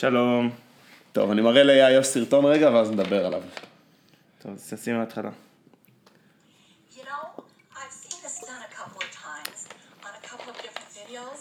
[0.00, 0.50] שלום.
[1.12, 3.42] טוב, אני מראה ליאיוש סרטון רגע ואז נדבר עליו.
[4.38, 5.30] טוב, אז תשים מההתחלה.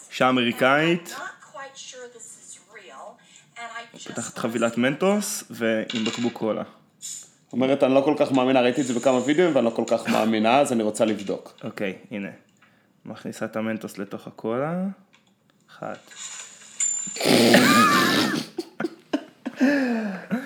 [0.09, 1.15] אישה אמריקאית,
[4.07, 6.63] פותחת חבילת מנטוס ועם בקבוק קולה.
[7.53, 10.07] אומרת, אני לא כל כך מאמינה, ראיתי את זה בכמה וידאוים ואני לא כל כך
[10.07, 11.53] מאמינה, אז אני רוצה לבדוק.
[11.63, 12.29] אוקיי, הנה.
[13.05, 14.83] מכניסה את המנטוס לתוך הקולה.
[15.69, 16.11] אחת.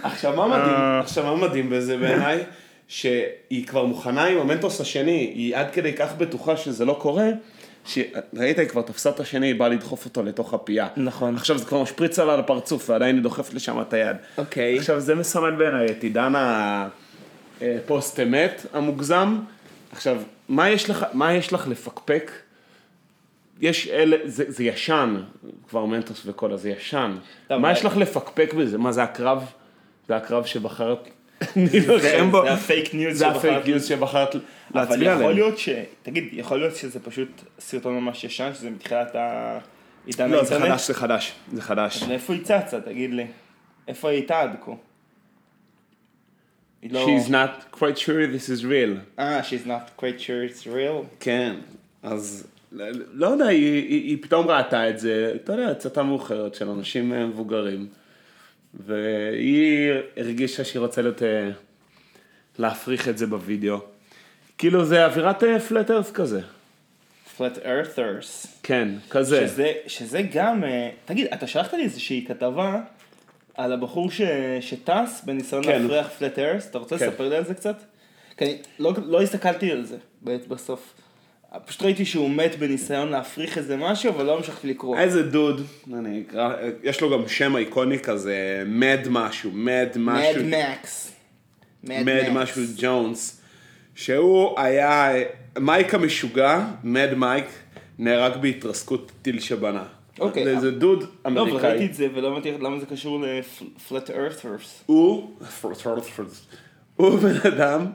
[0.04, 2.44] עכשיו מה מדהים, עכשיו מה מדהים בזה בעיניי?
[2.88, 7.28] שהיא כבר מוכנה עם המנטוס השני, היא עד כדי כך בטוחה שזה לא קורה,
[7.86, 10.88] שראית, היא כבר תפסה את השני, היא באה לדחוף אותו לתוך הפייה.
[10.98, 11.36] נכון.
[11.36, 14.16] עכשיו זה כבר משפריץ עלה לפרצוף, ועדיין היא דוחפת לשם את היד.
[14.38, 14.78] אוקיי.
[14.78, 16.34] עכשיו זה מסמן בעיניי את עידן
[17.62, 19.38] הפוסט אמת המוגזם.
[19.92, 20.18] עכשיו,
[20.50, 22.32] מה יש לך, מה יש לך לפקפק?
[23.62, 25.16] יש אלה, זה, זה ישן,
[25.70, 27.16] כבר מנטוס וכל זה ישן.
[27.50, 28.78] מה אבל- יש לך לפקפק בזה?
[28.78, 29.44] מה זה הקרב?
[30.10, 31.10] זה הקרב שבחרת
[31.56, 32.42] להילחם בו?
[32.44, 34.42] זה הפייק ניוז זה שבחרת- הפייק ניוז שבחרת אבל
[34.82, 35.32] להצביע יכול עליהם.
[35.36, 35.70] להיות ש...
[36.04, 37.28] תגיד, יכול להיות שזה פשוט
[37.60, 40.60] סרטון ממש ישן, שזה מתחילת העידן לא, זה?
[40.60, 42.04] חדש, זה חדש, זה חדש.
[42.04, 43.26] אז איפה היא צצה, תגיד לי?
[43.88, 44.72] איפה היא הייתה עד כה?
[46.82, 47.06] היא לא...
[47.08, 49.20] She's not quite sure this is real.
[49.20, 51.06] אה, she's not quite sure it's real.
[51.20, 51.56] כן,
[52.04, 52.48] אז
[53.14, 57.14] לא- יודע, היא, היא, היא פתאום ראתה את זה, אתה יודע, הצתה מאוחרת של אנשים
[57.14, 57.88] אה, מבוגרים,
[58.86, 61.50] והיא הרגישה שהיא רוצה להיות, אה,
[62.60, 63.78] להפריך את זה בווידאו.
[64.58, 66.42] כאילו זה אווירת פלט ארף כזה.
[67.40, 68.48] flat earthers.
[68.64, 69.48] כן, כזה.
[69.48, 72.82] שזה, שזה גם, אה, תגיד, אתה שלחת לי איזושהי כתבה
[73.56, 74.22] על הבחור ש,
[74.62, 75.82] שטס בניסיון כן.
[75.82, 77.08] להפריח פלט ארס, אתה רוצה כן.
[77.08, 77.76] לספר לי על זה קצת?
[78.38, 80.94] כי אני לא, לא הסתכלתי על זה בסוף.
[81.66, 84.98] פשוט ראיתי שהוא מת בניסיון להפריך איזה משהו, אבל לא המשכתי לקרוא.
[84.98, 85.62] איזה דוד,
[85.94, 90.44] אני אקרא, יש לו גם שם איקוני כזה, מד משהו, מד משהו.
[90.44, 91.12] מד מקס.
[91.84, 93.42] מד משהו ג'ונס,
[93.96, 95.12] שהוא היה,
[95.60, 97.46] מייק המשוגע, מד מייק,
[98.00, 99.84] נהרג בהתרסקות טיל שבנה.
[100.20, 100.44] אוקיי.
[100.44, 101.86] זה איזה דוד לא, אבל ראיתי אמריקאי.
[101.86, 104.84] את זה ולא הבנתי למה זה קשור לפלט ארת'רס.
[104.86, 105.36] הוא,
[106.96, 107.86] הוא בן אדם,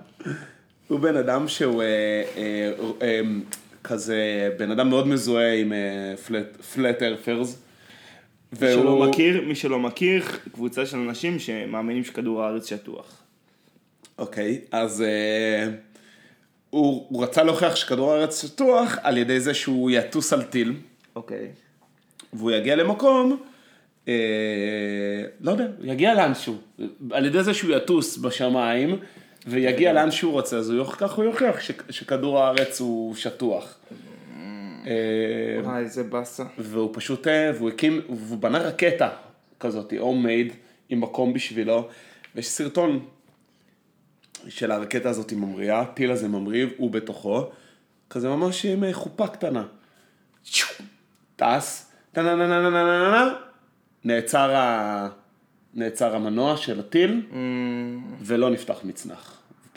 [0.89, 1.87] הוא בן אדם שהוא אה,
[2.37, 2.73] אה,
[3.03, 3.21] אה,
[3.85, 5.73] כזה, בן אדם מאוד מזוהה עם
[6.75, 7.59] פלט ארפרס.
[8.53, 13.25] מי שלא מכיר, מי שלא מכיר, קבוצה של אנשים שמאמינים שכדור הארץ שטוח.
[14.19, 15.69] אוקיי, אז אה,
[16.71, 20.73] הוא, הוא רצה להוכיח שכדור הארץ שטוח על ידי זה שהוא יטוס על טיל,
[21.17, 21.49] אוקיי.
[22.33, 23.37] והוא יגיע למקום,
[24.09, 24.15] אה,
[25.41, 26.57] לא יודע, הוא יגיע לאנשהו,
[27.11, 28.99] על ידי זה שהוא יטוס בשמיים,
[29.47, 33.75] ויגיע לאן שהוא רוצה, אז הוא יוכ- ככה הוא יוכיח ש, שכדור הארץ הוא שטוח.
[34.87, 34.93] אה,
[35.65, 36.45] וואי, איזה באסה.
[36.59, 39.09] והוא פשוט, אה, והוא הקים, והוא בנה רקטה
[39.61, 40.53] כזאת, הומייד,
[40.89, 41.89] עם מקום בשבילו,
[42.35, 43.05] ויש סרטון
[44.49, 47.45] של הרקטה הזאת ממריאה, הטיל הזה ממריא, הוא בתוכו,
[48.11, 49.65] כזה ממש עם אה, חופה קטנה.
[51.37, 51.93] טס,
[55.75, 57.27] נעצר, המנוע של הטיל,
[58.21, 59.34] ולא נפתח מצנח.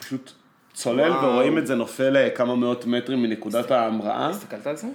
[0.08, 0.32] פשוט
[0.74, 1.24] צולל, וואו.
[1.26, 4.30] ורואים את זה נופל אה, כמה מאות מטרים מנקודת ההמראה.
[4.30, 4.88] הסתכלת על זה?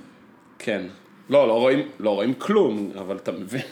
[0.58, 0.86] כן.
[1.30, 3.62] לא, לא רואים, לא רואים כלום, אבל אתה מבין,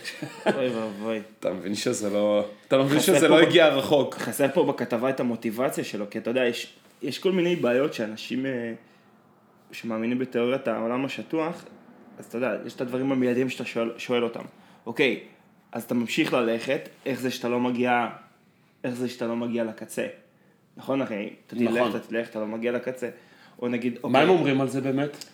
[0.56, 1.20] אוי ואבוי.
[1.40, 4.14] אתה מבין שזה לא, אתה מבין שזה לא הגיע רחוק.
[4.14, 8.46] חסר פה בכתבה את המוטיבציה שלו, כי אתה יודע, יש, יש כל מיני בעיות שאנשים
[8.46, 8.72] אה,
[9.72, 11.64] שמאמינים בתיאוריית העולם השטוח,
[12.18, 14.44] אז אתה יודע, יש את הדברים המיידיים שאתה שואל, שואל אותם.
[14.86, 15.20] אוקיי,
[15.72, 18.06] אז אתה ממשיך ללכת, איך זה שאתה לא מגיע,
[18.84, 20.06] איך זה שאתה לא מגיע לקצה?
[20.80, 21.28] נכון אחי?
[21.46, 21.90] אתה תלך, נכון.
[21.90, 23.08] אתה תלך, אתה לא מגיע לקצה.
[23.62, 25.24] או נגיד, אוקיי, מה הם אומרים על זה באמת?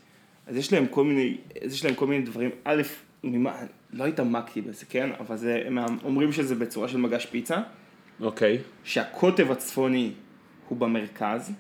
[0.47, 2.83] אז יש להם כל מיני, יש להם כל מיני דברים, א',
[3.25, 3.57] ממה,
[3.93, 5.11] לא התעמקתי בזה, כן?
[5.21, 7.61] אבל זה, הם אומרים שזה בצורה של מגש פיצה.
[8.21, 10.13] אוקיי, שהקוטב הצפוני
[10.69, 11.53] הוא במרכז,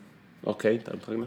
[0.46, 1.25] אוקיי, אתה מבין?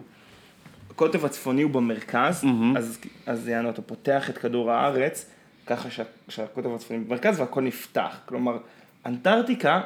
[0.89, 2.45] הקוטב הצפוני הוא במרכז,
[2.77, 5.29] אז, אז יענו, אתה פותח את כדור הארץ,
[5.65, 8.19] ככה שה, שהקוטב הצפוני במרכז והכל נפתח.
[8.25, 8.57] כלומר,
[9.05, 9.81] אנטארקטיקה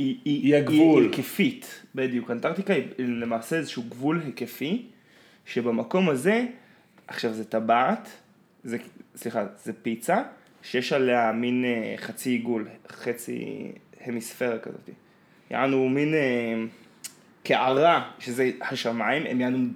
[0.00, 1.02] היא, היא, היא הגבול.
[1.02, 2.30] היא היקפית, בדיוק.
[2.30, 4.82] אנטארקטיקה היא למעשה איזשהו גבול היקפי,
[5.46, 6.46] שבמקום הזה,
[7.06, 8.08] עכשיו זה טבעת,
[8.64, 8.76] זה,
[9.16, 10.22] סליחה, זה פיצה,
[10.62, 13.72] שיש עליה מין אה, חצי עיגול, חצי
[14.04, 14.90] המיספירה כזאת.
[15.50, 16.54] יענו מין אה,
[17.42, 19.68] קערה, שזה השמיים, הם יענו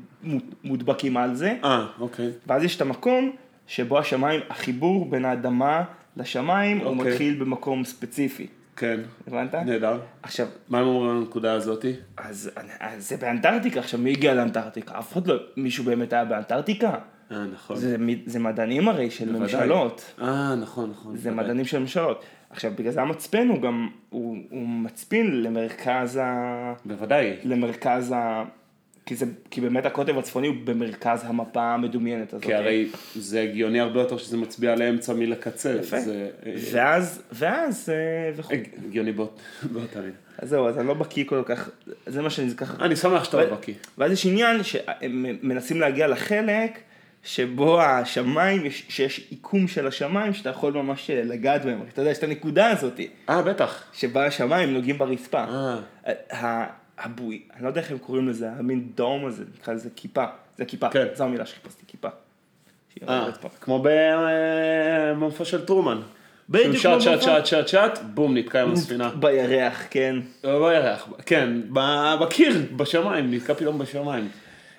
[0.65, 2.31] מודבקים על זה, אה, אוקיי.
[2.47, 3.32] ואז יש את המקום
[3.67, 5.85] שבו השמיים, החיבור בין האדמה
[6.17, 7.12] לשמיים, הוא אוקיי.
[7.12, 8.47] מתחיל במקום ספציפי.
[8.76, 9.55] כן, הבנת?
[9.55, 10.00] נהדר.
[10.23, 11.93] עכשיו, מה הם אומרים על הנקודה הזאתי?
[12.17, 12.50] אז,
[12.81, 14.99] אז זה באנטארקטיקה, עכשיו מי הגיע לאנטארקטיקה?
[14.99, 16.94] אף אחד לא, מישהו באמת היה באנטארקטיקה?
[17.31, 17.76] אה, נכון.
[17.76, 19.41] זה, זה מדענים הרי של בוודאי.
[19.41, 20.15] ממשלות.
[20.23, 21.17] אה, נכון, נכון.
[21.17, 21.44] זה בוודאי.
[21.44, 22.25] מדענים של ממשלות.
[22.50, 26.73] עכשיו, בגלל זה המצפן הוא גם, הוא, הוא מצפין למרכז ה...
[26.85, 27.37] בוודאי.
[27.44, 28.44] למרכז ה...
[29.06, 32.45] כי, זה, כי באמת הקוטב הצפוני הוא במרכז המפה המדומיינת הזאת.
[32.45, 35.73] כי הרי זה הגיוני הרבה יותר שזה מצביע לאמצע מלקצה.
[35.81, 36.01] יפה.
[36.01, 38.55] זה אה, ואז, ואז, אה, וכו'.
[38.89, 39.41] הגיוני באות-
[39.73, 40.17] באותה מידה.
[40.39, 41.69] אז זהו, אז אני לא בקיא כל כך,
[42.06, 42.85] זה מה שאני ככה...
[42.85, 43.75] אני שמח שאתה לא בקיא.
[43.99, 46.79] ואז יש עניין שהם מנסים להגיע לחלק
[47.25, 52.19] שבו השמיים, יש- שיש עיקום של השמיים שאתה יכול ממש לגעת בהם, אתה יודע, יש
[52.19, 53.85] את הנקודה הזאת, אה, בטח.
[53.93, 55.45] שבה השמיים נוגעים ברצפה.
[56.33, 56.67] אה.
[56.99, 60.25] הבוי, אני לא יודע איך הם קוראים לזה, המין דום הזה, נקרא לזה כיפה,
[60.58, 61.06] זה כיפה, כן.
[61.14, 62.08] זו המילה שחיפשתי, כיפה.
[63.08, 63.31] אה.
[63.61, 66.00] כמו במופע של טרומן.
[66.49, 67.19] בדיוק כמו במופע.
[67.20, 69.11] שט, שט, שט, בום, נתקע עם הספינה.
[69.20, 70.17] בירח, כן.
[70.44, 71.61] לא בירח, כן,
[72.20, 74.29] בקיר, בשמיים, נתקע פתאום בשמיים.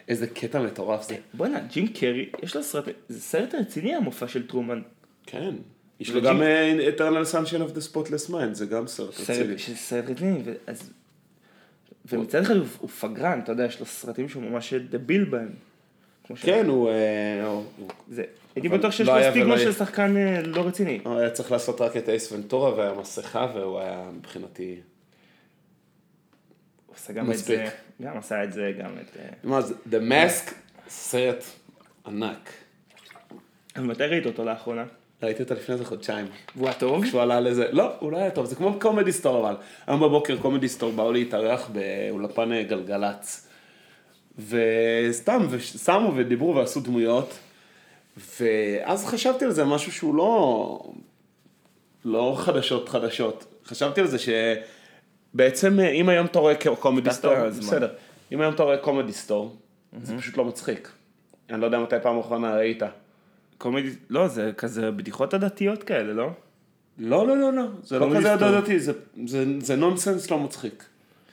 [0.08, 1.16] איזה קטע מטורף זה.
[1.34, 4.82] בואנה, ג'ים קרי, יש לו סרט, זה סרט רציני המופע של טרומן.
[5.26, 5.56] כן.
[6.00, 9.58] יש לו גם אה, Eternal Sunshine of the Spotless Mind, זה גם סרט רציני.
[9.58, 10.92] סרט, רציני, ואז...
[12.10, 15.50] ומצד אחד הוא, הוא פגרן, אתה יודע, יש לו סרטים שהוא ממש דביל בהם.
[16.36, 16.90] כן, הוא...
[16.90, 17.62] אה,
[18.10, 18.24] זה,
[18.56, 19.72] הייתי בטוח שיש לא לו סטיגמה של.
[19.72, 21.00] שחקן אה, לא רציני.
[21.04, 24.80] הוא היה צריך לעשות רק את אייס ונטורה והמסכה, והוא היה מבחינתי...
[26.86, 27.38] הוא עשה גם את.
[27.38, 27.70] זה,
[28.02, 29.18] גם עשה את זה, גם את...
[29.20, 29.74] אה, מה זה?
[29.92, 30.52] The Mask,
[30.90, 31.44] סרט
[32.06, 32.50] ענק.
[33.78, 34.86] ומתי ראית אותו לאחרונה?
[35.26, 36.26] ראיתי אותו לפני איזה חודשיים.
[36.56, 37.04] והוא היה טוב?
[37.04, 39.56] כשהוא עלה לזה, לא, הוא לא היה טוב, זה כמו קומדי סטור אבל.
[39.88, 43.48] היום בבוקר קומדי סטור באו להתארח באולפן אה, גלגלצ.
[44.50, 47.34] וסתם, ושמו ודיברו ועשו דמויות.
[48.40, 50.80] ואז חשבתי על זה, משהו שהוא לא,
[52.06, 53.46] לא חדשות חדשות.
[53.66, 57.34] חשבתי על זה שבעצם אה, אם היום אתה רואה קומדי סטור.
[57.50, 57.94] בסדר,
[58.32, 59.56] אם היום אתה רואה קומדי סטור,
[60.02, 60.92] זה פשוט לא מצחיק.
[61.50, 62.84] אני לא יודע מתי פעם אחרונה ראית.
[63.58, 66.30] קומדי, לא, זה כזה בדיחות עדתיות כאלה, לא?
[66.98, 68.34] לא, לא, לא, לא, זה לא כזה.
[68.34, 68.94] הדדתי, זה,
[69.28, 70.84] זה, זה נונסנס לא מצחיק.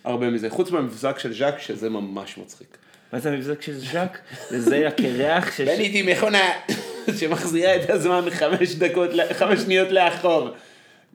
[0.05, 2.79] הרבה מזה, חוץ מהמבזק של ז'אק, שזה ממש מצחיק.
[3.13, 4.19] מה זה המבזק של ז'אק?
[4.53, 5.65] וזה הקרח של...
[5.65, 6.51] בניתי מכונה
[7.19, 10.49] שמחזירה את הזמן חמש דקות, חמש שניות לאחור.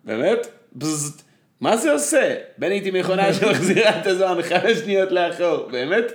[0.03, 0.47] באמת?
[0.75, 1.21] בזז.
[1.61, 2.35] מה זה עושה?
[2.57, 5.69] בניתי מכונה שמחזירה את הזמן חמש שניות לאחור.
[5.71, 6.05] באמת?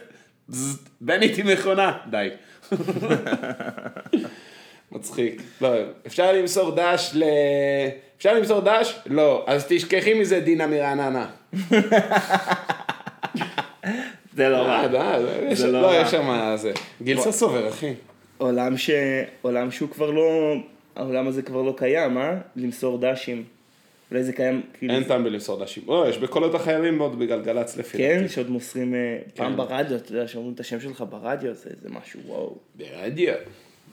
[0.49, 0.79] בזז.
[1.01, 1.93] בניתי מכונה.
[2.11, 2.29] די.
[4.93, 5.43] מצחיק.
[5.61, 5.69] לא,
[6.07, 7.25] אפשר למסור דש ל...
[8.19, 8.99] אפשר למסור דש?
[9.07, 9.45] לא.
[9.47, 11.27] אז תשכחי מזה דינה מרעננה.
[14.37, 15.17] זה לא אה, רע.
[15.51, 15.97] יש- זה לא לא, רע.
[15.97, 16.73] יש שם זה.
[17.03, 17.21] גיל.
[17.21, 17.95] ססובר, אחי.
[18.39, 18.91] עולם ש...
[19.43, 20.55] עולם שהוא כבר לא...
[20.97, 22.35] העולם הזה כבר לא קיים, אה?
[22.57, 23.45] למסור דשים.
[24.11, 24.95] אולי זה קיים, כאילו...
[24.95, 25.83] אין טעם בלמסור דשים.
[25.87, 28.33] לא, יש בקולות החיילים מאוד בגלגלצ לפי כן, דעתי.
[28.33, 29.57] שעוד מוסרים אה, פעם כן.
[29.57, 32.57] ברדיו, אתה יודע, שאומרים את השם שלך ברדיו, זה משהו וואו.
[32.75, 33.35] ברדיו.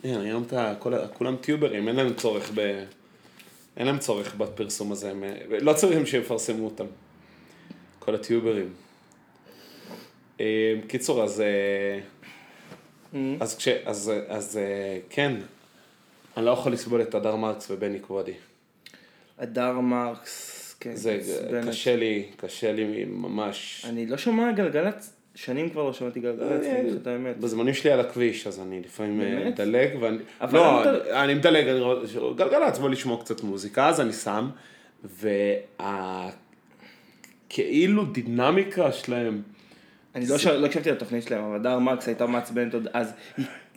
[0.04, 2.84] אין, היום אתה, כל כולם טיוברים, אין להם צורך ב...
[3.78, 5.24] אין להם צורך בפרסום הזה, הם,
[5.62, 6.86] לא צריכים שיפרסמו אותם.
[8.00, 8.74] כל הטיוברים.
[10.40, 11.42] אה, קיצור, אז...
[11.42, 12.00] אה,
[13.40, 13.68] אז כש...
[13.68, 15.36] אז, אז אה, כן,
[16.38, 18.34] אני לא יכול לסבול את הדר מרקס ובני קוודי.
[19.38, 20.96] הדר מרקס, כן.
[20.96, 21.19] זה.
[21.68, 23.86] קשה לי, קשה לי ממש.
[23.90, 25.13] אני לא שומע גלגלצ,
[25.45, 27.38] שנים כבר לא שמעתי גלגלצ, אני אגיד לך את האמת.
[27.38, 29.50] בזמנים שלי על הכביש, אז אני לפעמים אה?
[29.50, 30.18] מדלג, ואני...
[30.51, 31.65] לא, אני- אני מדלג,
[32.36, 34.50] גלגלצ, בוא לשמוע קצת מוזיקה, אז אני שם,
[37.50, 39.41] והכאילו דינמיקה שלהם,
[40.15, 43.13] אני לא ש- לא הקשבתי לתוכנית שלהם, אבל הדר מרקס הייתה מעצבנת עוד אז.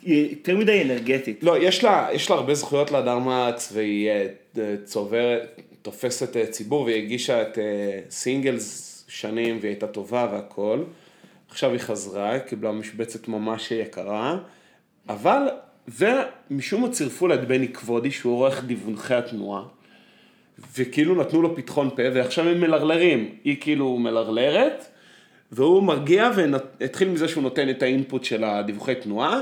[0.01, 1.43] היא- יותר מדי אנרגטית.
[1.43, 4.27] לא, יש לה, יש לה הרבה זכויות להדר מקס, והיא אה,
[4.83, 7.63] צוברת, תופסת אה, ציבור, והיא הגישה את אה,
[8.09, 10.79] סינגלס שנים, והיא הייתה טובה והכל.
[11.53, 14.37] עכשיו היא חזרה, קיבלה משבצת ממש יקרה,
[15.09, 15.41] אבל,
[15.87, 19.63] ומשום מה צירפו לה את בני כבודי, שהוא עורך דיווחי התנועה,
[20.77, 23.29] וכאילו נתנו לו פתחון פה, ועכשיו הם מלרלרים.
[23.43, 24.85] היא כאילו מלרלרת,
[25.51, 29.41] והוא מרגיע והתחיל מזה שהוא נותן את האינפוט של הדיווחי תנועה,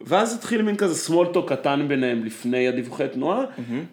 [0.00, 3.44] ואז התחיל מין כזה סמולטו קטן ביניהם לפני הדיווחי תנועה,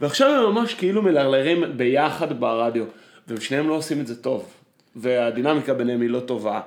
[0.01, 2.85] ועכשיו הם ממש כאילו מלרלרים ביחד ברדיו,
[3.27, 4.53] והם שניהם לא עושים את זה טוב,
[4.95, 6.61] והדינמיקה ביניהם היא לא טובה,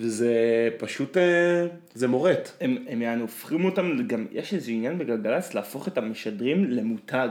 [0.00, 0.34] וזה
[0.78, 2.50] פשוט, אה, זה מורט.
[2.60, 7.28] הם, הם יענו, הופכים אותם, גם יש איזה עניין בגלגלצ להפוך את המשדרים למותג.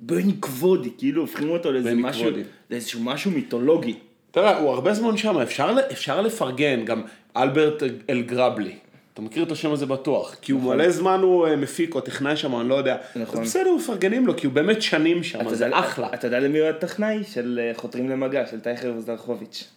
[0.00, 2.30] בני כבודי, כאילו הופכים אותו לאיזה משהו.
[2.70, 3.94] לאיזשהו משהו מיתולוגי.
[4.30, 7.02] תראה, הוא הרבה זמן שם, אפשר, אפשר לפרגן, גם
[7.36, 8.74] אלברט אלגרבלי.
[9.14, 12.36] אתה מכיר את השם הזה בטוח, כי הוא מלא זמן הוא אה, מפיק או טכנאי
[12.36, 12.96] שם, אני לא יודע.
[13.16, 13.40] נכון.
[13.40, 16.08] אז בסדר, מפרגנים לו, כי הוא באמת שנים שם, זה יודע- אחלה.
[16.14, 17.24] אתה יודע למי הוא הטכנאי?
[17.24, 19.68] של אה, חותרים למגע, של טייכר וזרחוביץ'.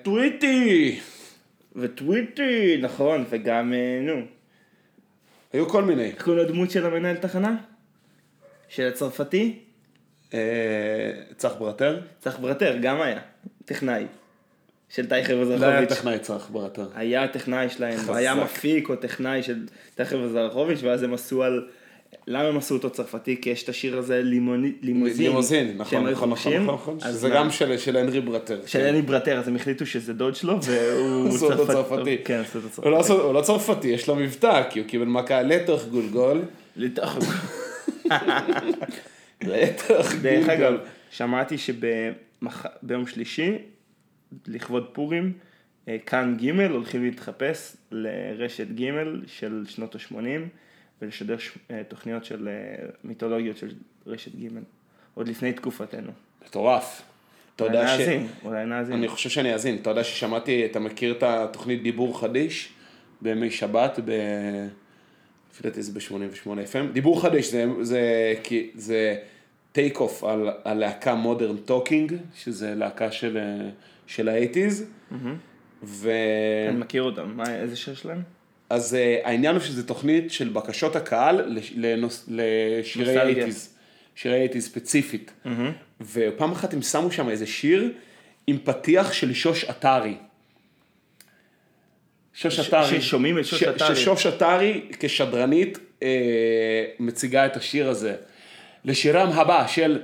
[0.00, 1.00] וטוויטי.
[1.76, 4.20] וטוויטי, נכון, וגם, אה, נו.
[5.52, 6.04] היו כל מיני.
[6.04, 7.56] איך קוראים לדמות של המנהל תחנה?
[8.68, 9.58] של הצרפתי?
[10.34, 10.40] אה,
[11.36, 12.00] צח ברטר?
[12.20, 13.20] צח ברטר, גם היה.
[13.64, 14.06] טכנאי.
[14.88, 15.98] של טייכר לא היה וזרחוביץ'.
[15.98, 16.88] טכנאי צח ברטר.
[16.94, 18.14] היה טכנאי שלהם, חזק.
[18.14, 21.68] היה מפיק או טכנאי של טייכר וזרחוביץ', ואז הם עשו על...
[22.26, 23.40] למה הם עשו אותו צרפתי?
[23.40, 24.74] כי יש את השיר הזה לימוזין.
[24.82, 26.52] לימוזין, נכון, נכון, נכון.
[26.66, 28.60] נכון, שזה גם של הנרי ברטר.
[28.66, 28.84] של כן.
[28.84, 32.16] אלי ברטר, אז הם החליטו שזה דוד שלו, והוא עשו אותו צרפתי.
[32.24, 33.00] כן, עשו אותו לא צרפתי.
[33.14, 36.42] עשו- הוא לא צרפתי, יש לו מבטא, כי הוא קיבל מכה לתוך גולגול.
[36.76, 37.18] לתוך-
[39.42, 40.50] לתוך דרך גולגול.
[40.50, 40.74] אגב,
[41.10, 43.52] שמעתי שביום שלישי,
[44.46, 45.32] לכבוד פורים,
[45.88, 48.90] אה, כאן ג' הולכים להתחפש לרשת ג'
[49.26, 50.16] של שנות ה-80
[51.02, 53.68] ולשדר ש- אה, תוכניות של אה, מיתולוגיות של
[54.06, 54.48] רשת ג',
[55.14, 56.10] עוד לפני תקופתנו.
[56.46, 57.02] מטורף.
[57.56, 58.00] אתה אולי יודע ש...
[58.00, 58.96] נאזין, אולי נאזין.
[58.96, 59.76] אני חושב שאני אאזין.
[59.76, 62.72] אתה יודע ששמעתי, אתה מכיר את התוכנית דיבור חדיש
[63.22, 64.10] בימי שבת, ב...
[65.52, 66.92] לפי דעתי זה ב-88 FM.
[66.92, 68.34] דיבור חדיש זה, זה,
[68.74, 69.16] זה
[69.72, 73.70] take off על הלהקה Modern Talking, שזה להקה של, אה,
[74.06, 74.90] של האייטיז.
[75.82, 76.10] ו...
[76.70, 78.22] אני מכיר אותם, מה, איזה שיר שלהם?
[78.74, 83.20] אז אה, העניין הוא שזה תוכנית של בקשות הקהל לנוס, לשירי.
[83.20, 83.74] אייטיז,
[84.14, 85.32] שירי אייטיז ספציפית.
[86.12, 87.92] ופעם אחת הם שמו שם איזה שיר
[88.46, 90.14] עם פתיח של שוש עטרי.
[92.34, 93.00] שוש עטרי.
[93.00, 93.96] ששומעים את שוש עטרי.
[93.96, 96.08] ששוש עטרי כשדרנית אה,
[96.98, 98.16] מציגה את השיר הזה.
[98.84, 100.00] לשירם הבא של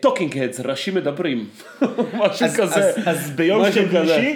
[0.00, 1.48] Talking Heads, ראשים מדברים.
[2.20, 2.88] משהו אז, כזה.
[2.88, 3.72] אז, אז ביום.
[3.72, 4.34] שלישי, אה,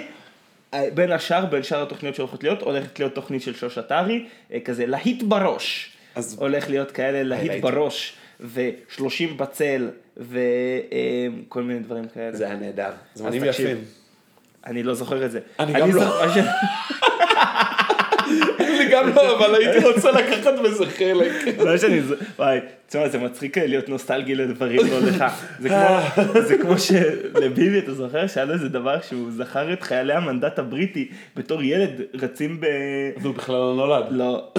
[0.93, 4.85] בין השאר, בין שאר התוכניות שהולכות להיות, הולכת להיות תוכנית של שוש עטרי, אה, כזה
[4.85, 5.91] להיט בראש.
[6.15, 7.63] אז- הולך להיות כאלה להיט להיט.
[7.63, 9.01] בראש, ו-30
[9.37, 12.35] בצל, וכל מיני דברים כאלה.
[12.37, 12.89] זה היה נהדר.
[13.13, 13.43] זמנים.
[13.43, 13.77] יפים.
[14.65, 15.39] אני לא זוכר את זה.
[15.59, 16.23] אני גם לא.
[16.23, 16.31] אני
[18.99, 21.31] גם לא, אבל הייתי רוצה לקחת בזה חלק.
[21.65, 22.01] מה שאני
[22.39, 25.25] וואי, תשמע, זה מצחיק להיות נוסטלגי לדברים לא לך.
[26.47, 31.09] זה כמו, שלביבי, אתה זוכר שהיה לו איזה דבר שהוא זכר את חיילי המנדט הבריטי
[31.35, 32.65] בתור ילד רצים ב...
[33.21, 34.05] והוא בכלל לא נולד.
[34.11, 34.51] לא.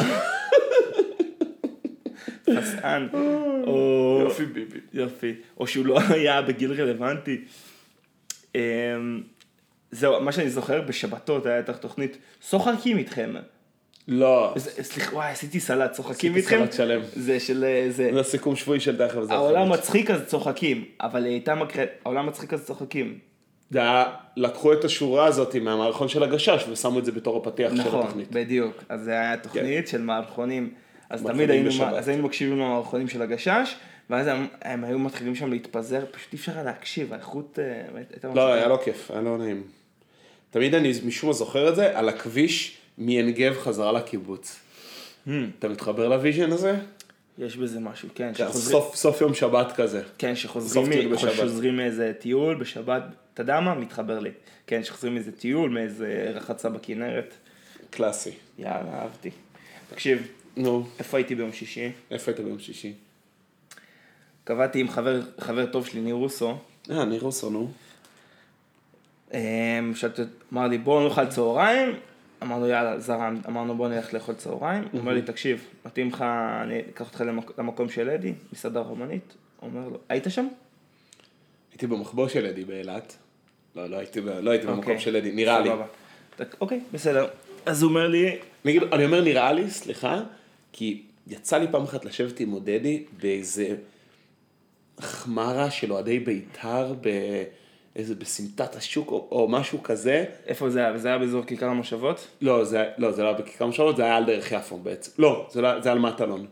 [3.67, 4.21] או...
[4.25, 4.79] יופי ביבי.
[4.93, 5.35] יופי.
[5.61, 7.41] או שהוא לא היה בגיל רלוונטי.
[8.55, 8.61] אמ,
[9.91, 12.19] זהו, מה שאני זוכר, בשבתות היה את התוכנית,
[12.51, 13.35] שוחקים איתכם.
[14.13, 14.55] לא.
[14.83, 16.59] סליחה, וואי, עשיתי סלט, צוחקים עשיתי איתכם.
[16.59, 17.01] סלט שלם.
[17.17, 17.65] זה של...
[17.65, 18.11] אה, זה...
[18.15, 19.35] זה סיכום שבועי של וזה.
[19.35, 21.85] העולם מצחיק אז צוחקים, אבל היא הייתה מקרה...
[22.05, 23.19] העולם מצחיק אז צוחקים.
[23.71, 24.05] זה היה,
[24.37, 28.31] לקחו את השורה הזאת מהמערכון של הגשש ושמו את זה בתור הפתיח של נכון, התוכנית.
[28.31, 28.85] בדיוק.
[28.89, 30.75] אז זה היה תוכנית של מערכונים.
[31.11, 31.93] אז תמיד היינו, בשבת.
[31.93, 33.77] אז היינו מקשיבים למערכונים של הגשש,
[34.11, 38.29] ואז הם, הם היו מתחילים שם להתפזר, פשוט אי אפשר היה להקשיב, האיכות אה, הייתה...
[38.35, 39.63] לא, היה לא כיף, היה לא נעים.
[40.51, 44.61] תמיד אני משום מה זוכר את זה, על הכביש מעין גב חזרה לקיבוץ.
[45.27, 45.31] Hmm.
[45.59, 46.79] אתה מתחבר ל vision הזה?
[47.39, 50.03] יש בזה משהו, כן, כן, שחוזרים, סוף סוף יום שבת כזה.
[50.19, 51.19] כן, שחוזרים.
[51.19, 53.03] שחוזרים מאיזה טיול בשבת,
[53.35, 53.75] אתה יודע מה?
[53.75, 54.31] מתחבר לי.
[54.67, 57.35] כן, שחוזרים מאיזה טיול, מאיזה רחצה בכנרת.
[57.91, 58.31] קלאסי.
[58.59, 59.31] יאללה, אהבתי.
[59.91, 61.91] תקשיב, נו, איפה הייתי ביום שישי?
[62.11, 62.93] איפה היית ביום שישי?
[64.45, 66.57] קבעתי עם חבר, חבר טוב שלי, ניר רוסו.
[66.91, 67.71] אה, ניר רוסו, נו.
[69.35, 69.39] אמ,
[69.95, 71.95] שאלתי, אמר לי בואו נאכל צהריים,
[72.43, 76.23] אמרנו יאללה זרם, אמרנו בואו נלך לאכול צהריים, הוא אומר לי תקשיב, מתאים לך,
[76.63, 80.49] אני אקח אותך למק- למקום של אדי, מסעדה רומנית, הוא אומר לו, היית שם?
[81.73, 83.17] הייתי במחבוא של אדי באילת.
[83.77, 85.71] לא, לא הייתי, ב- לא הייתי במקום אוקיי, של אדי, נראה לי.
[86.61, 87.27] אוקיי, בסדר.
[87.67, 90.23] אז הוא אומר לי, אני, אומר נראה לי, סליחה,
[90.73, 93.77] כי יצא לי פעם אחת לשבת עם עודדי באיזה
[95.01, 96.93] חמרה של אוהדי בית"ר,
[97.97, 100.25] באיזה בסמטת השוק או, או משהו כזה.
[100.47, 100.93] איפה זה היה?
[100.95, 102.27] וזה היה באזור כיכר המושבות?
[102.41, 105.11] לא, זה, לא, זה לא היה בכיכר משמעות, זה היה על דרך יפו בעצם.
[105.19, 106.47] לא, זה, לא, זה היה על מטלון.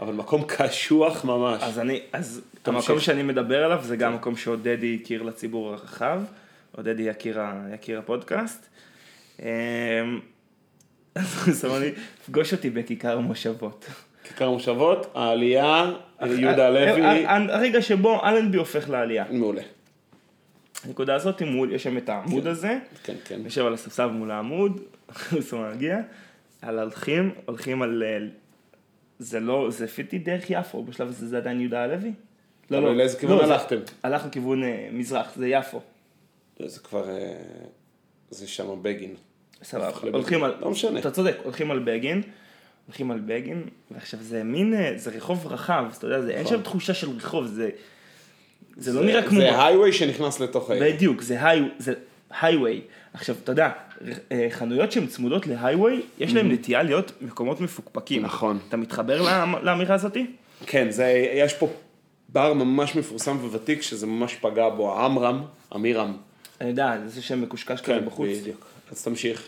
[0.00, 1.62] אבל מקום קשוח ממש.
[1.62, 2.90] אז אני, אז תמשיך.
[2.90, 6.20] המקום שאני מדבר עליו זה גם מקום שעודדי הכיר לציבור הרחב,
[6.76, 8.66] עודדי יקיר, ה- יקיר הפודקאסט.
[9.42, 9.46] אמ,
[11.16, 11.92] אז הוא אמר לי,
[12.26, 13.86] פגוש אותי בכיכר המושבות.
[14.24, 15.90] כיכר המושבות, העלייה,
[16.22, 19.24] יהודה ה- לוי, ה- ה- הרגע שבו אלנבי הופך לעלייה.
[19.30, 19.62] מעולה.
[20.84, 23.40] הנקודה הזאת, מול, יש שם את העמוד הזה, כן, כן.
[23.44, 24.80] יושב על הספסל מול העמוד,
[25.52, 25.98] הוא מגיע,
[26.62, 28.18] על הולכים, הולכים על, אה,
[29.18, 32.12] זה לא, זה פיטי דרך יפו, בשלב הזה זה עדיין יהודה הלוי?
[32.70, 33.76] לא, אבל לאיזה כיוון זה- הלכתם?
[34.02, 35.80] הלכנו כיוון אה, מזרח, זה יפו.
[36.66, 37.32] זה כבר, אה,
[38.30, 39.14] זה שם בגין.
[39.62, 39.90] סבבה.
[40.12, 40.98] הולכים על, לא משנה.
[41.00, 42.22] אתה צודק, הולכים על בגין,
[42.86, 46.56] הולכים על בגין, ועכשיו זה מין, אה, זה רחוב רחב, אתה יודע, זה, אין נכון.
[46.56, 47.70] שם תחושה של רחוב, זה,
[48.76, 50.84] זה לא נראה כמו, זה הייווי שנכנס לתוך העיר.
[50.94, 51.92] בדיוק, זה היי, זה,
[52.40, 52.80] הייווי.
[53.14, 53.70] עכשיו, אתה יודע,
[54.32, 58.22] אה, חנויות שהן צמודות להייווי, יש להן נטייה להיות מקומות מפוקפקים.
[58.22, 58.58] נכון.
[58.68, 60.26] אתה מתחבר לאמ- לאמירה הזאתי?
[60.66, 61.68] כן, זה, יש פה
[62.28, 65.42] בר ממש מפורסם וותיק שזה ממש פגע בו, עמרם,
[65.74, 66.16] אמירם.
[66.60, 68.28] אני יודע, זה שם מקושקש כזה כן, בחוץ.
[68.40, 68.66] בדיוק.
[68.92, 69.42] אז תמשיך.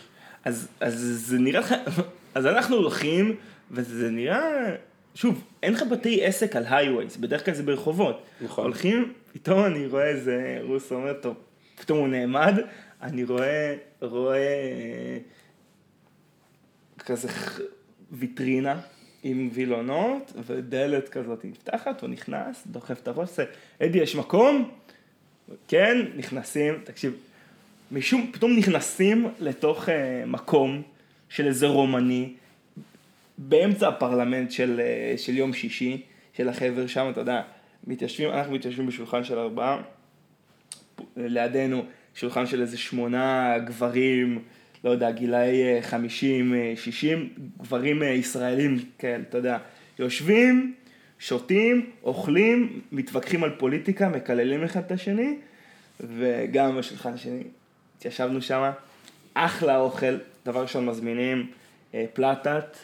[0.45, 0.93] אז, אז
[1.27, 1.75] זה נראה לך,
[2.35, 3.35] אז אנחנו הולכים,
[3.71, 4.69] וזה נראה,
[5.15, 8.23] שוב, אין לך בתי עסק על הייווייז, בדרך כלל זה ברחובות.
[8.41, 8.63] נכון.
[8.63, 11.35] הולכים, פתאום אני רואה איזה רוס אומר, טוב,
[11.75, 12.53] פתאום הוא נעמד,
[13.01, 15.17] אני רואה, רואה אה,
[17.05, 17.59] כזה ח-
[18.11, 18.79] ויטרינה
[19.23, 23.43] עם וילונות, ודלת כזאת נפתחת, הוא נכנס, דוחף את הראש, עושה,
[23.81, 24.71] אדי, יש מקום?
[25.67, 27.13] כן, נכנסים, תקשיב,
[27.91, 30.81] משום, פתאום נכנסים לתוך אה, מקום
[31.29, 32.33] של איזה רומני,
[33.37, 36.01] באמצע הפרלמנט של, אה, של יום שישי,
[36.33, 37.41] של החבר שם, אתה יודע,
[37.87, 39.81] מתיישבים, אנחנו מתיישבים בשולחן של ארבעה,
[41.17, 44.39] לידינו שולחן של איזה שמונה גברים,
[44.83, 47.29] לא יודע, גילאי אה, 50, אה, 60,
[47.61, 49.57] גברים ישראלים כאלה, אתה יודע,
[49.99, 50.73] יושבים,
[51.19, 55.37] שותים, אוכלים, מתווכחים על פוליטיקה, מקללים אחד את השני,
[55.99, 57.43] וגם בשולחן השני,
[57.97, 58.71] התיישבנו שם,
[59.33, 61.47] אחלה אוכל, דבר ראשון מזמינים
[62.13, 62.77] פלטת,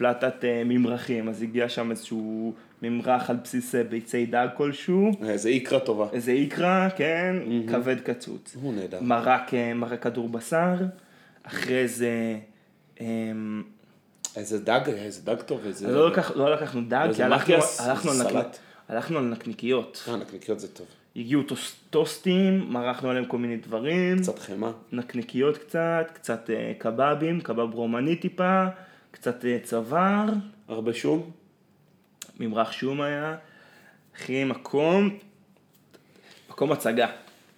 [0.00, 5.48] פלטת אה, ממרחים, אז הגיע שם איזשהו ממרח על בסיס אה, ביצי דג כלשהו, זה
[5.48, 6.06] איקרה טובה.
[6.12, 7.36] איזה איקרה, כן,
[7.68, 8.56] כבד קצוץ.
[8.62, 9.00] הוא נהדר.
[9.00, 10.74] מרק, אה, מרק כדור בשר,
[11.42, 12.38] אחרי זה,
[13.00, 13.62] אמ,
[14.36, 15.92] איזה דג, איזה דג טוב, איזה...
[15.92, 18.16] לא, לקח, לא לקחנו דג, כי הלכנו, הלכנו, על.
[18.16, 18.58] סלט.
[18.88, 20.04] הלכנו על נקניקיות.
[20.08, 20.86] אה, נקניקיות זה טוב.
[21.16, 24.70] הגיעו טוס, טוסטים, מרחנו עליהם כל מיני דברים, קצת חמאה.
[24.92, 28.66] נקניקיות קצת, קצת קבבים, קבב רומני טיפה,
[29.10, 30.24] קצת אה, צוואר,
[30.68, 31.30] הרבה שום?
[32.40, 33.36] ממרח שום היה,
[34.16, 35.10] אחי מקום,
[36.50, 37.06] מקום הצגה,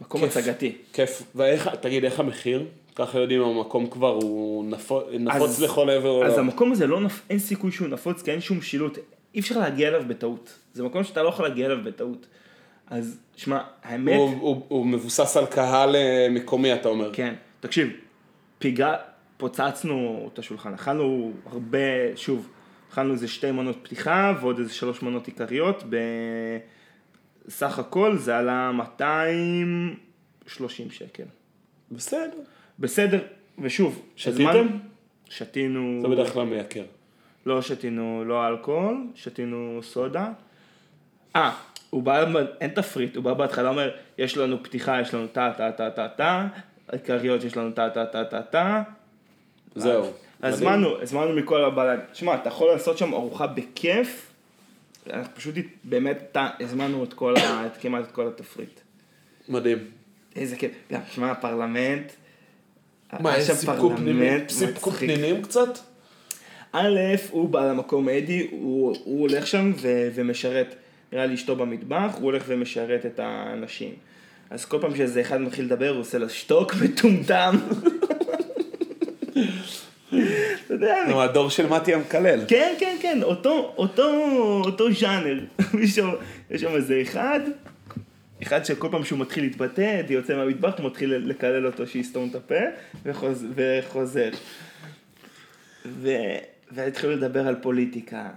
[0.00, 0.36] מקום כיף.
[0.36, 0.76] הצגתי.
[0.92, 1.22] כיף.
[1.34, 2.66] ואיך, תגיד, איך המחיר?
[2.94, 6.38] ככה יודעים המקום כבר הוא נפוץ, נפוץ אז- לכל עבר אז לא.
[6.38, 7.20] המקום הזה לא, נפ...
[7.30, 8.98] אין סיכוי שהוא נפוץ, כי אין שום שילוט,
[9.34, 10.58] אי אפשר להגיע אליו בטעות.
[10.74, 12.26] זה מקום שאתה לא יכול להגיע אליו בטעות.
[12.86, 17.10] אז, שמע, האמת, הוא, הוא, הוא מבוסס על קהל אה, מקומי, אתה אומר.
[17.12, 17.88] כן, תקשיב,
[18.58, 18.96] פיגע,
[19.46, 19.98] פוצצנו
[20.32, 21.78] את השולחן, אכלנו הרבה,
[22.16, 22.48] שוב,
[22.92, 25.84] אכלנו איזה שתי מנות פתיחה ועוד איזה שלוש מנות עיקריות,
[27.46, 29.96] בסך הכל זה עלה 230
[30.90, 31.22] שקל.
[31.92, 32.38] בסדר.
[32.78, 33.18] בסדר,
[33.58, 34.46] ושוב, שתיתם?
[34.48, 34.78] הזמן-
[35.28, 36.84] שתינו, זה בדרך כלל מייקר.
[37.46, 40.28] לא שתינו לא אלכוהול, שתינו סודה.
[41.36, 41.52] אה,
[41.90, 42.24] הוא בא,
[42.60, 46.08] אין תפריט, הוא בא בהתחלה אומר, יש לנו פתיחה, יש לנו טה טה טה טה
[46.08, 46.48] טה,
[46.92, 48.82] עיקריות יש לנו טה טה טה טה טה.
[49.76, 50.06] זהו.
[50.42, 52.00] הזמנו, הזמנו מכל הבלד.
[52.12, 54.32] שמע, אתה יכול לעשות שם ארוחה בכיף,
[55.10, 55.54] אנחנו פשוט
[55.84, 57.66] באמת הזמנו את כל ה...
[57.66, 58.80] את כמעט את כל התפריט.
[59.48, 59.78] מדהים.
[60.36, 60.70] איזה כיף.
[60.92, 62.12] גם, שמע, הפרלמנט.
[63.20, 64.48] מה, יש סיפקו פנינים?
[64.48, 64.90] סיפקו.
[64.90, 65.78] פנינים קצת?
[66.72, 66.98] א',
[67.30, 70.74] הוא בא למקום אדי, הוא, הוא הולך שם ו, ומשרת,
[71.12, 73.94] נראה לי אשתו במטבח, הוא הולך ומשרת את האנשים.
[74.50, 77.56] אז כל פעם שאיזה אחד מתחיל לדבר, הוא עושה לו שתוק מטומטם.
[80.08, 82.44] אתה יודע, נו, הדור של מתי המקלל.
[82.48, 84.10] כן, כן, כן, אותו, אותו,
[84.64, 85.40] אותו ז'אנר.
[86.50, 87.40] יש שם איזה אחד,
[88.42, 92.34] אחד שכל פעם שהוא מתחיל להתבטא, אדי יוצא מהמטבח, הוא מתחיל לקלל אותו שיסתום את
[92.34, 92.60] הפה,
[93.04, 94.30] וחוז, וחוזר.
[95.86, 96.10] ו,
[96.70, 98.28] והתחילו לדבר על פוליטיקה,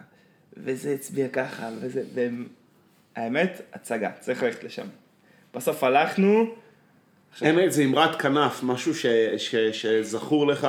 [0.58, 2.04] וזה הצביע ככה, וזה,
[3.16, 4.88] והאמת, הצגה, צריך ללכת לשם.
[5.54, 6.56] בסוף הלכנו,
[7.44, 9.06] אמת, זה אמרת כנף, משהו ש-
[9.38, 10.68] ש- שזכור לך.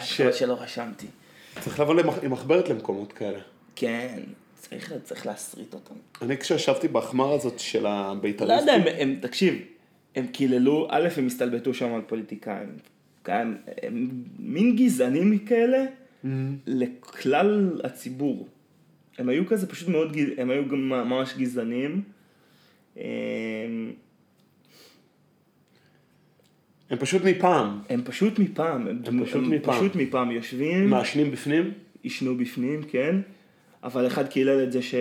[0.00, 0.38] ש- ש...
[0.38, 1.06] שלא רשמתי.
[1.60, 3.38] צריך לבוא עם מחברת למקומות כאלה.
[3.76, 4.18] כן,
[4.54, 5.94] צריך, צריך להסריט אותם.
[6.22, 9.54] אני כשישבתי בהחמר הזאת של לא הבית"ריסטים, יודע, הם, הם, תקשיב,
[10.16, 12.68] הם קיללו, א', הם הסתלבטו שם על פוליטיקאים.
[13.26, 15.84] הם, הם מין גזענים כאלה
[16.66, 18.48] לכלל הציבור.
[19.18, 22.02] הם היו כזה פשוט מאוד, הם היו גם ממש גזענים.
[22.96, 23.92] הם,
[26.90, 27.78] הם פשוט מפעם.
[27.88, 29.74] הם פשוט מפעם, הם, הם פשוט מפעם.
[29.74, 31.72] פשוט מפעם יושבים, מעשנים בפנים?
[32.02, 33.16] עישנו בפנים, כן,
[33.84, 34.94] אבל אחד קילל את זה ש...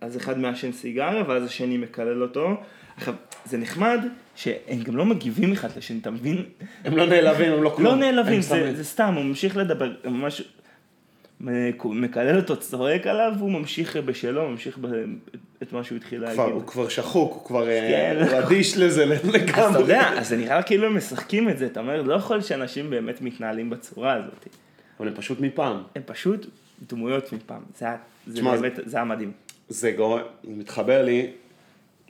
[0.00, 2.56] אז אחד מעשן סיגריה, ואז השני מקלל אותו.
[2.96, 4.00] עכשיו, זה נחמד
[4.36, 6.44] שהם גם לא מגיבים אחד לשני, אתה מבין?
[6.84, 7.84] הם לא נעלבים, הם לא כלום.
[7.84, 10.42] לא נעלבים, הם זה, זה סתם, הוא ממשיך לדבר, ממש
[11.84, 14.86] מקלל אותו, צועק עליו, והוא ממשיך בשלו, ממשיך ב...
[15.62, 16.54] את מה שהוא התחיל כבר- להגיד.
[16.54, 18.34] הוא כבר שחוק, הוא כבר אה, כן.
[18.34, 19.40] אדיש לזה לגמרי.
[19.62, 22.40] אז אתה יודע, אז זה נראה כאילו הם משחקים את זה, אתה אומר, לא יכול
[22.40, 24.46] שאנשים באמת מתנהלים בצורה הזאת.
[25.00, 25.82] אבל הם פשוט מפעם.
[25.96, 26.46] הם פשוט
[26.88, 27.86] דמויות מפעם, זה
[28.26, 29.32] זה תשמע, באמת, זה היה מדהים.
[29.68, 31.26] זה גורם, זה מתחבר לי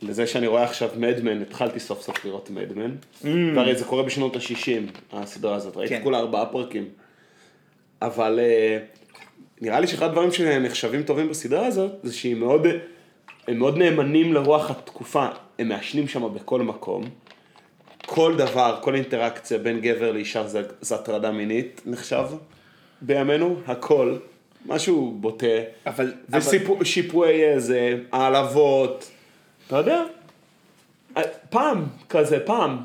[0.01, 2.91] לזה שאני רואה עכשיו מדמן, התחלתי סוף סוף לראות מדמן,
[3.21, 3.25] Mm.
[3.55, 4.69] והרי זה קורה בשנות ה-60,
[5.13, 6.03] הסדרה הזאת, ראיתי כן.
[6.03, 6.85] כולה ארבעה פרקים.
[8.01, 8.77] אבל אה,
[9.61, 12.67] נראה לי שאחד הדברים שנחשבים טובים בסדרה הזאת, זה שהיא מאוד,
[13.47, 15.27] הם מאוד נאמנים לרוח התקופה,
[15.59, 17.03] הם מעשנים שם בכל מקום.
[18.05, 22.23] כל דבר, כל אינטראקציה בין גבר לאישה זה, זה הטרדה מינית נחשב
[23.01, 24.17] בימינו, הכל,
[24.65, 25.45] משהו בוטה,
[25.87, 26.39] אבל- אבל-
[26.79, 29.11] ושיפויי איזה, העלבות,
[29.67, 30.03] אתה יודע,
[31.49, 32.77] פעם, כזה, פעם,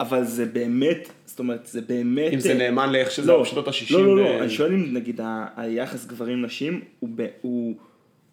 [0.00, 2.32] אבל זה באמת, זאת אומרת, זה באמת...
[2.32, 3.92] אם זה נאמן לאיך שזה היה בשנות ה-60.
[3.92, 5.20] לא, לא, לא, אה, אני שואל אם נגיד
[5.56, 7.74] היחס גברים-נשים הוא, הוא,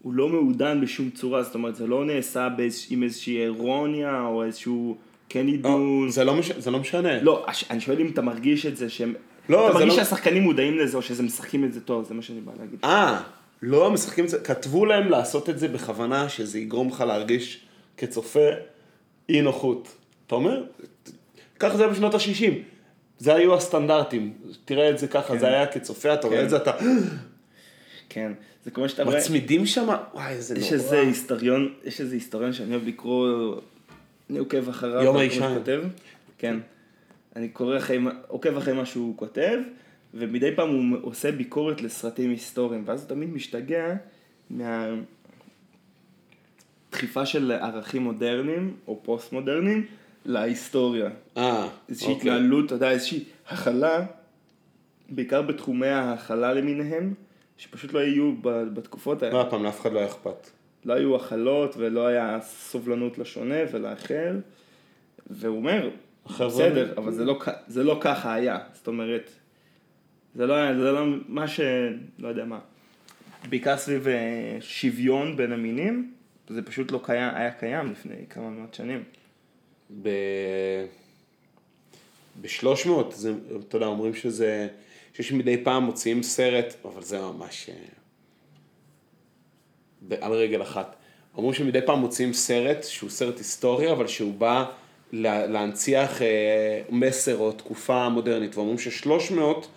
[0.01, 4.43] הוא לא מעודן בשום צורה, זאת אומרת, זה לא נעשה באיז, עם איזושהי אירוניה או
[4.43, 4.97] איזשהו
[5.29, 6.09] כן עידון.
[6.09, 7.21] זה לא מש- זה לא משנה.
[7.23, 9.13] לא, אני שואל אם אתה מרגיש את זה שהם...
[9.49, 12.21] לא, אתה מרגיש לא- שהשחקנים מודעים לזה או שזה משחקים את זה טוב, זה מה
[12.21, 12.79] שאני בא להגיד.
[12.83, 13.21] אה,
[13.61, 17.59] לא משחקים את זה, כתבו להם לעשות את זה בכוונה, שזה יגרום לך להרגיש
[17.97, 18.39] כצופה
[19.29, 19.95] אי נוחות.
[20.27, 20.63] אתה אומר?
[21.59, 22.51] ככה זה בשנות ה-60.
[23.19, 24.33] זה היו הסטנדרטים.
[24.65, 26.43] תראה את זה ככה, זה היה כצופה, אתה רואה כן.
[26.45, 26.71] את זה, אתה...
[28.09, 28.31] כן,
[28.65, 29.17] זה כמו שאתה רואה...
[29.17, 30.65] מצמידים שם, וואי, איזה נורא.
[30.65, 33.55] יש איזה היסטוריון, יש איזה היסטוריון שאני אוהב לקרוא,
[34.29, 35.49] אני עוקב אחריו, יום האישה.
[35.49, 35.59] מה
[36.37, 36.57] כן,
[37.35, 39.59] אני קורא אחרי, מה- עוקב אחרי מה שהוא כותב,
[40.13, 43.95] ומדי פעם הוא עושה ביקורת לסרטים היסטוריים, ואז הוא תמיד משתגע
[46.89, 49.85] מהדחיפה של ערכים מודרניים, או פוסט מודרניים,
[50.25, 51.09] להיסטוריה.
[51.37, 52.31] אה, איזושהי אוקיי.
[52.31, 54.05] התנהלות, אתה יודע, איזושהי הכלה,
[55.09, 57.13] בעיקר בתחומי ההכלה למיניהם,
[57.57, 59.33] שפשוט לא יהיו ב- בתקופות האלה.
[59.33, 60.49] לא, הפעם לאף אחד לא היה אכפת.
[60.85, 64.35] לא היו הכלות ולא היה סובלנות לשונה ולאחר.
[65.29, 65.89] והוא אומר,
[66.39, 68.57] בסדר, אבל זה לא, זה לא ככה היה.
[68.73, 69.29] זאת אומרת,
[70.35, 71.59] זה לא היה, זה לא מה ש...
[72.19, 72.59] לא יודע מה.
[73.49, 76.13] בעיקר סביב אה, שוויון בין המינים,
[76.49, 79.03] זה פשוט לא קיים, היה קיים לפני כמה מאות שנים.
[80.01, 80.09] ב...
[82.41, 83.33] ב-300, זה,
[83.67, 84.67] אתה יודע, אומרים שזה,
[85.13, 87.69] שיש מדי פעם מוציאים סרט, אבל זה ממש...
[87.69, 87.75] אה,
[90.21, 90.95] על רגל אחת.
[91.37, 94.65] אמרו שמדי פעם מוציאים סרט, שהוא סרט היסטורי, אבל שהוא בא
[95.11, 98.57] לה, להנציח אה, מסר או תקופה מודרנית.
[98.57, 99.67] ואומרים ש-300,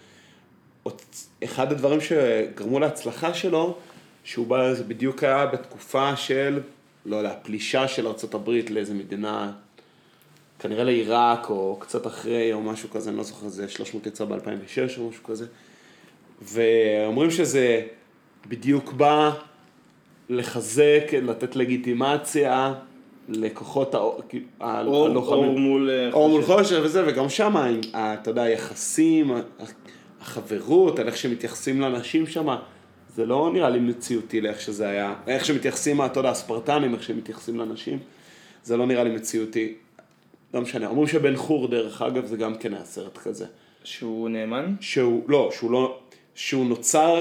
[1.45, 3.77] אחד הדברים שגרמו להצלחה שלו,
[4.25, 6.61] שהוא בא, זה בדיוק היה בתקופה של,
[7.07, 9.53] לא יודע, פלישה של ארה"ב לאיזה מדינה
[10.63, 14.99] כנראה לעיראק, או קצת אחרי, או משהו כזה, אני לא זוכר, זה 300 יצא ב-2006
[14.99, 15.47] או משהו כזה.
[16.43, 17.83] ואומרים שזה
[18.49, 19.31] בדיוק בא
[20.29, 22.75] לחזק, לתת לגיטימציה
[23.29, 23.95] לכוחות
[24.61, 25.17] הלוחמים.
[25.17, 25.91] אור מול...
[25.91, 26.59] אה, אור מול חושך.
[26.59, 27.57] חושך וזה, וגם שם,
[27.91, 29.31] אתה יודע, היחסים,
[30.21, 32.57] החברות, על איך שמתייחסים לאנשים שם,
[33.15, 35.15] זה לא נראה לי מציאותי לאיך שזה היה.
[35.27, 37.99] איך שמתייחסים, אתה יודע, הספרטנים, איך שמתייחסים לאנשים,
[38.65, 39.75] זה לא נראה לי מציאותי.
[40.55, 43.47] לא משנה, אומרים שבן חור, דרך אגב, זה גם כן היה סרט כזה.
[43.85, 44.75] שהוא נאמן?
[44.81, 45.99] שהוא, לא, שהוא לא,
[46.35, 47.19] שהוא נוצר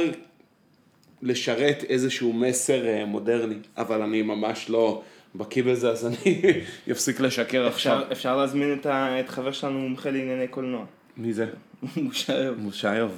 [1.21, 5.01] לשרת איזשהו מסר אה, מודרני, אבל אני ממש לא
[5.35, 6.43] בקיא בזה, אז אני
[6.91, 7.99] אפסיק לשקר עכשיו.
[8.01, 10.85] אפשר, אפשר להזמין את, ה, את חבר שלנו מומחה לענייני קולנוע.
[11.17, 11.45] מי זה?
[11.95, 12.53] מושייב.
[12.59, 13.11] מושיוב.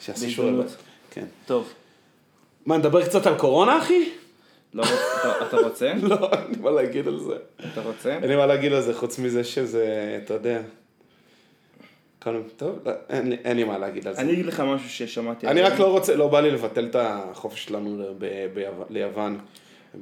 [0.00, 0.26] שיעשה.
[0.26, 0.76] בית.
[1.10, 1.24] כן.
[1.46, 1.72] טוב.
[2.66, 4.08] מה, נדבר קצת על קורונה, אחי?
[4.74, 5.92] לא, אתה, אתה רוצה?
[6.02, 7.34] לא, אין לי מה להגיד על זה.
[7.72, 8.14] אתה רוצה?
[8.14, 9.86] אין לי מה להגיד על זה, חוץ מזה שזה,
[10.24, 10.62] אתה יודע.
[12.56, 14.20] טוב, לא, אין לי- אין לי מה להגיד על זה.
[14.20, 15.46] אני אגיד לך משהו ששמעתי.
[15.46, 15.62] אני.
[15.62, 18.04] רק לא רוצה, לא בא לי לבטל את החופש שלנו
[18.90, 19.38] ליוון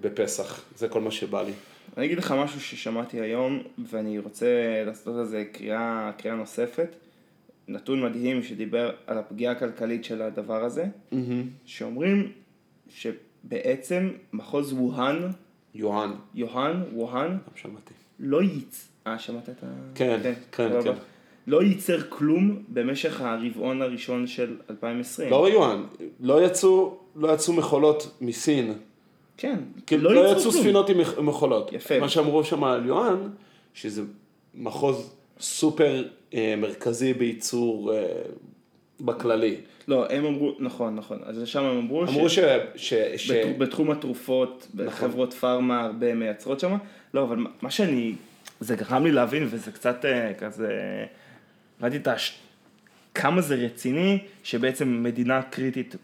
[0.00, 1.52] בפסח, זה כל מה שבא לי.
[1.96, 4.46] אני אגיד לך משהו ששמעתי היום, ואני רוצה
[4.86, 6.96] לעשות על זה קריאה, קריאה נוספת.
[7.68, 10.84] נתון מדהים שדיבר על הפגיעה הכלכלית של הדבר הזה,
[11.64, 12.32] שאומרים
[13.44, 15.30] שבעצם מחוז ווהאן,
[15.74, 17.94] יוהאן, יוהאן, ווהאן, גם שמעתי.
[18.20, 18.88] לא ייצ...
[19.06, 19.66] אה, שמעת את ה...
[19.94, 20.20] כן,
[20.52, 20.82] כן, סבבה.
[20.82, 20.98] כן.
[21.46, 25.30] לא ייצר כלום במשך הרבעון הראשון של 2020.
[25.30, 25.82] לא יוהאן,
[26.20, 28.72] לא יצאו, לא יצאו מכולות מסין.
[29.36, 30.62] כן, כאילו, לא ייצרו יצאו כלום.
[30.62, 31.72] ספינות עם מכ- מכולות.
[31.72, 32.00] יפה.
[32.00, 33.28] מה שאמרו שם על יוהאן,
[33.74, 34.02] שזה
[34.54, 38.06] מחוז סופר אה, מרכזי בייצור אה,
[39.00, 39.56] בכללי.
[39.88, 42.38] לא, הם אמרו, נכון, נכון, אז שם הם אמרו אמרו ש...
[42.76, 43.30] ש, ש...
[43.30, 46.76] בת- בתחום התרופות, בחברות פארמה הרבה מייצרות שם,
[47.14, 48.14] לא, אבל מה- שאני,
[48.60, 50.70] זה גרם לי להבין, וזה קצת אה, כזה,
[51.82, 52.38] ראיתי את הש...
[53.14, 55.96] כמה זה רציני, שבעצם מדינה קריטית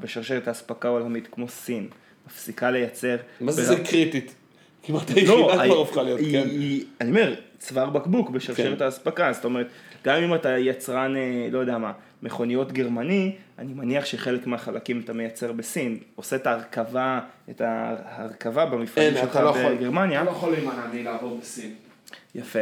[0.00, 1.88] בשרשרת האספקה העולמית כמו סין,
[2.26, 3.16] מפסיקה לייצר.
[3.40, 4.34] מה זה ברב- זה קריטית?
[4.82, 5.16] כמעט לא,
[5.52, 6.86] היחידה כבר הפכה להיות, היא- כן.
[7.00, 8.84] אני אומר, צוואר בקבוק בשרשרת כן.
[8.84, 9.66] האספקה, זאת אומרת,
[10.06, 11.92] גם אם אתה יצרן, אה, לא יודע מה,
[12.22, 15.98] מכוניות גרמני, אני מניח שחלק מהחלקים אתה מייצר בסין.
[16.14, 20.22] עושה את ההרכבה, את ההרכבה במפעלים שלך בגרמניה.
[20.22, 21.74] אתה לא יכול להימנע מלעבור בסין.
[22.34, 22.58] יפה.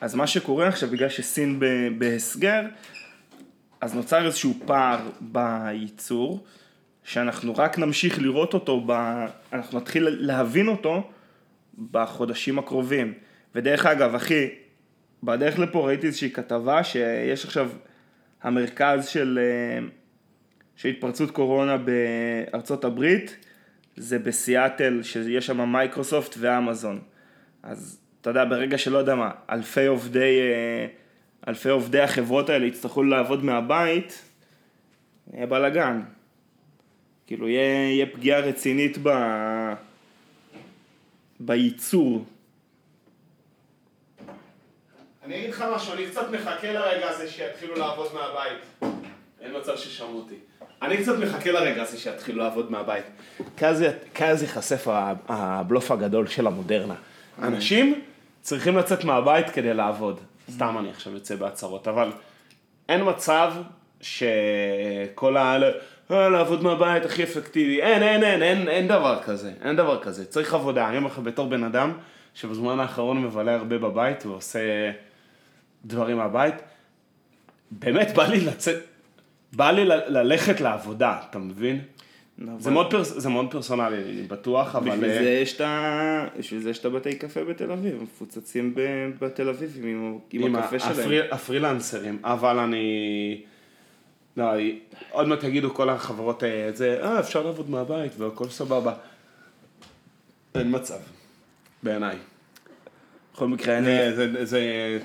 [0.00, 1.60] אז מה שקורה עכשיו, בגלל שסין
[1.98, 2.60] בהסגר,
[3.80, 6.44] אז נוצר איזשהו פער בייצור,
[7.04, 8.92] שאנחנו רק נמשיך לראות אותו, ב...
[9.52, 11.10] אנחנו נתחיל להבין אותו
[11.90, 13.12] בחודשים הקרובים.
[13.54, 14.48] ודרך אגב, אחי,
[15.22, 17.70] בדרך לפה ראיתי איזושהי כתבה שיש עכשיו
[18.42, 19.86] המרכז של, אה,
[20.76, 23.36] של התפרצות קורונה בארצות הברית,
[23.96, 27.00] זה בסיאטל, שיש שם מייקרוסופט ואמזון.
[27.62, 30.86] אז אתה יודע, ברגע שלא יודע מה, אלפי עובדי, אה,
[31.48, 34.22] אלפי עובדי החברות האלה יצטרכו לעבוד מהבית,
[35.32, 36.00] יהיה בלאגן.
[37.26, 39.08] כאילו, יהיה, יהיה פגיעה רצינית ב...
[41.40, 42.24] בייצור.
[45.26, 48.92] אני אגיד לך משהו, אני קצת מחכה לרגע הזה שיתחילו לעבוד מהבית.
[49.40, 50.34] אין מצב ששמעו אותי.
[50.82, 53.04] אני קצת מחכה לרגע הזה שיתחילו לעבוד מהבית.
[53.56, 56.94] כי אז- ייחשף ה- הבלוף הגדול של המודרנה.
[57.42, 58.00] אנשים
[58.40, 60.20] צריכים לצאת מהבית כדי לעבוד.
[60.50, 62.12] סתם אני עכשיו יוצא בהצהרות, אבל
[62.88, 63.52] אין מצב
[64.00, 65.70] שכל האלה,
[66.10, 70.24] "אה, לעבוד מהבית הכי אפקטיבי, אין, אין, אין, אין, אין דבר כזה, אין דבר כזה.
[70.26, 70.88] צריך עבודה.
[70.88, 71.92] אני אומר לך בתור בן אדם
[72.34, 74.90] שבזמן האחרון מבלה הרבה בבית ועושה
[75.86, 76.54] דברים מהבית,
[77.70, 78.76] באמת בא לי לצאת,
[79.52, 81.80] בא לי ללכת לעבודה, אתה מבין?
[82.58, 84.90] זה מאוד, פרס, זה מאוד פרסונלי, אני בטוח, אבל...
[84.90, 86.26] בשביל אה, זה יש את ה...
[86.38, 90.56] בשביל זה יש את הבתי קפה בתל אביב, מפוצצים ב- בתל אביב עם, עם, עם
[90.56, 90.92] הקפה שלהם.
[90.92, 93.42] הפרי, הפרילנסרים, אבל אני...
[94.36, 94.44] לא,
[95.10, 98.94] עוד מעט יגידו כל החברות אה, זה, אה, אפשר לעבוד מהבית והכל סבבה.
[100.54, 100.98] אין מצב,
[101.82, 102.16] בעיניי.
[103.34, 104.12] בכל מקרה, אני...
[104.14, 104.98] זה, זה, זה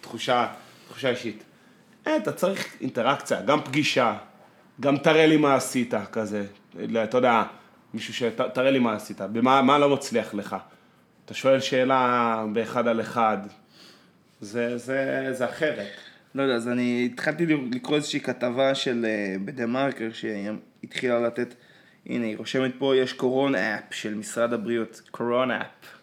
[0.00, 0.48] תחושה,
[0.88, 1.42] תחושה אישית.
[2.06, 4.16] אה, אתה צריך אינטראקציה, גם פגישה,
[4.80, 6.44] גם תראה לי מה עשית, כזה.
[7.04, 7.42] אתה יודע,
[7.94, 8.22] מישהו ש...
[8.22, 10.56] ת- תראה לי מה עשית, במה מה לא מצליח לך.
[11.24, 13.38] אתה שואל שאלה באחד על אחד,
[14.40, 15.86] זה, זה, זה אחרת.
[16.34, 21.54] לא יודע, אז אני התחלתי לקרוא איזושהי כתבה של אה, בדה מרקר שהתחילה לתת,
[22.06, 25.96] הנה, היא רושמת פה, יש קורונה אפ של משרד הבריאות, קורונה אפ.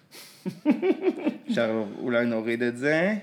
[1.50, 3.14] אפשר אולי נוריד את זה.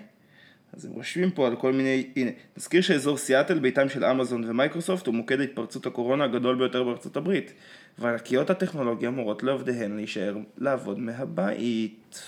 [0.81, 5.07] אז הם רושמים פה על כל מיני, הנה, נזכיר שאזור סיאטל, ביתם של אמזון ומייקרוסופט,
[5.07, 7.53] הוא מוקד התפרצות הקורונה הגדול ביותר בארצות הברית.
[7.99, 12.23] וענקיות הטכנולוגיה מורות לעובדיהן להישאר לעבוד מהבית.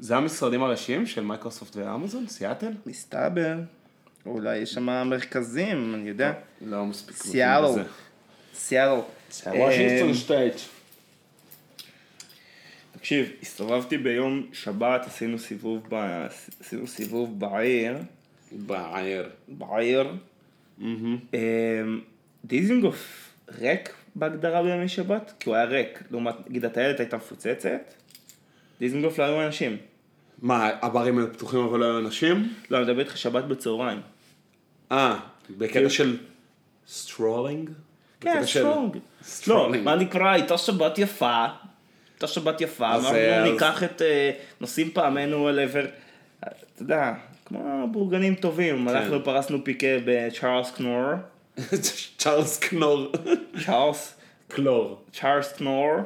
[0.00, 2.72] זה המשרדים הראשיים של מייקרוסופט ואמזון, סיאטל?
[2.86, 3.54] מסתבר.
[4.26, 6.32] אולי יש שם מרכזים, אני יודע.
[6.60, 7.16] לא מספיק.
[7.16, 7.82] מבין סיאטל.
[8.54, 9.58] סיאטל.
[9.58, 10.54] וושינגטון אמ, שטייט.
[12.98, 16.26] תקשיב, הסתובבתי ביום שבת, עשינו סיבוב, ב...
[16.60, 17.96] עשינו סיבוב בעיר,
[18.52, 19.28] בעיר.
[19.48, 20.12] בעיר.
[20.80, 22.00] אמ,
[22.44, 25.32] דיזינגוף ריק בהגדרה בימי שבת?
[25.40, 26.02] כי הוא היה ריק.
[26.10, 27.94] לעומת, נגיד הטיילת הייתה מפוצצת,
[28.80, 29.76] דיזינגוף לא היו אנשים.
[30.42, 32.54] מה, הברים היו פתוחים אבל לא היו אנשים?
[32.70, 34.00] לא, אני מדבר איתך שבת בצהריים.
[34.92, 35.18] אה,
[35.58, 36.16] בקטע של
[36.88, 37.70] strolling?
[38.20, 38.94] כן, strong.
[38.94, 39.84] לא, strolling.
[39.84, 41.46] מה נקרא, הייתה שבת יפה,
[42.18, 45.86] הייתה שבת יפה, אמרנו אה, אז- ניקח את, אה, נושאים פעמנו אל עבר,
[46.40, 46.48] אתה
[46.82, 47.12] יודע,
[47.44, 51.02] כמו בורגנים טובים, הלכנו פרסנו פיקניק בצ'ארלס קלור,
[52.18, 53.12] צ'ארלס קלור.
[53.64, 54.14] צ'ארלס,
[54.48, 55.02] קלור.
[55.12, 55.90] צ'ארלס קלור,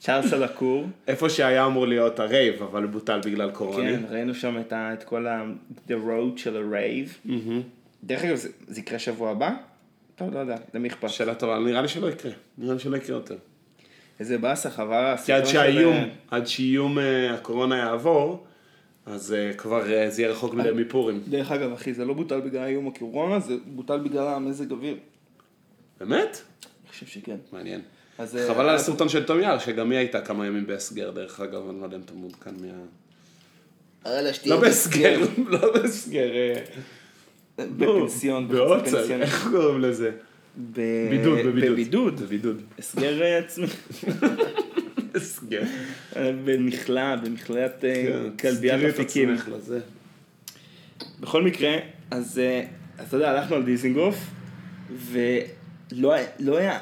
[0.00, 3.90] צ'ארלס הלקור, איפה שהיה אמור להיות הרייב, אבל בוטל בגלל קורונה.
[3.90, 5.42] כן, ראינו שם את כל ה...
[5.88, 7.18] The road של הרייב.
[8.04, 9.50] דרך אגב, זה, זה יקרה שבוע הבא?
[10.16, 11.08] טוב, לא יודע, למי אכפת?
[11.10, 12.32] שאלה טובה, נראה לי שלא יקרה.
[12.58, 13.36] נראה לי שלא יקרה יותר.
[14.20, 15.14] איזה באסה, חבל.
[15.26, 18.44] כי עד שהאיום, של- עד שאיום אה, הקורונה יעבור,
[19.06, 21.22] אז אה, כבר אה, זה יהיה רחוק מדי מפורים.
[21.28, 24.96] דרך אגב, אחי, זה לא בוטל בגלל איום הקורונה, זה בוטל בגלל המזג אוויר.
[26.00, 26.40] באמת?
[26.82, 27.36] אני חושב שכן.
[27.52, 27.80] מעניין.
[28.18, 31.10] אז, אה, חבל על אה, הסרטון של תום יער, שגם היא הייתה כמה ימים בהסגר,
[31.10, 32.68] דרך אגב, אני לא יודע אם אתה מעודכן מה...
[34.32, 36.28] שתהיה לא בהסגר, לא בהסגר.
[36.34, 36.62] אה,
[37.58, 39.22] בפנסיון, בחצי בעוצר, פנסיון.
[39.22, 40.10] איך קוראים לזה?
[40.56, 41.72] ב- בידוד, בבידוד.
[41.72, 42.20] בבידוד.
[42.20, 42.62] בבידוד.
[42.78, 43.66] הסגר אה, עצמי.
[45.14, 45.62] הסגר.
[46.16, 47.94] אה, במכלאה, במכלאת אה,
[48.38, 49.36] כן, כלביית אפיקים.
[51.20, 51.76] בכל מקרה,
[52.10, 52.40] אז
[53.08, 54.16] אתה יודע, הלכנו על דיזינגוף,
[55.10, 56.78] ולא היה- לא היה,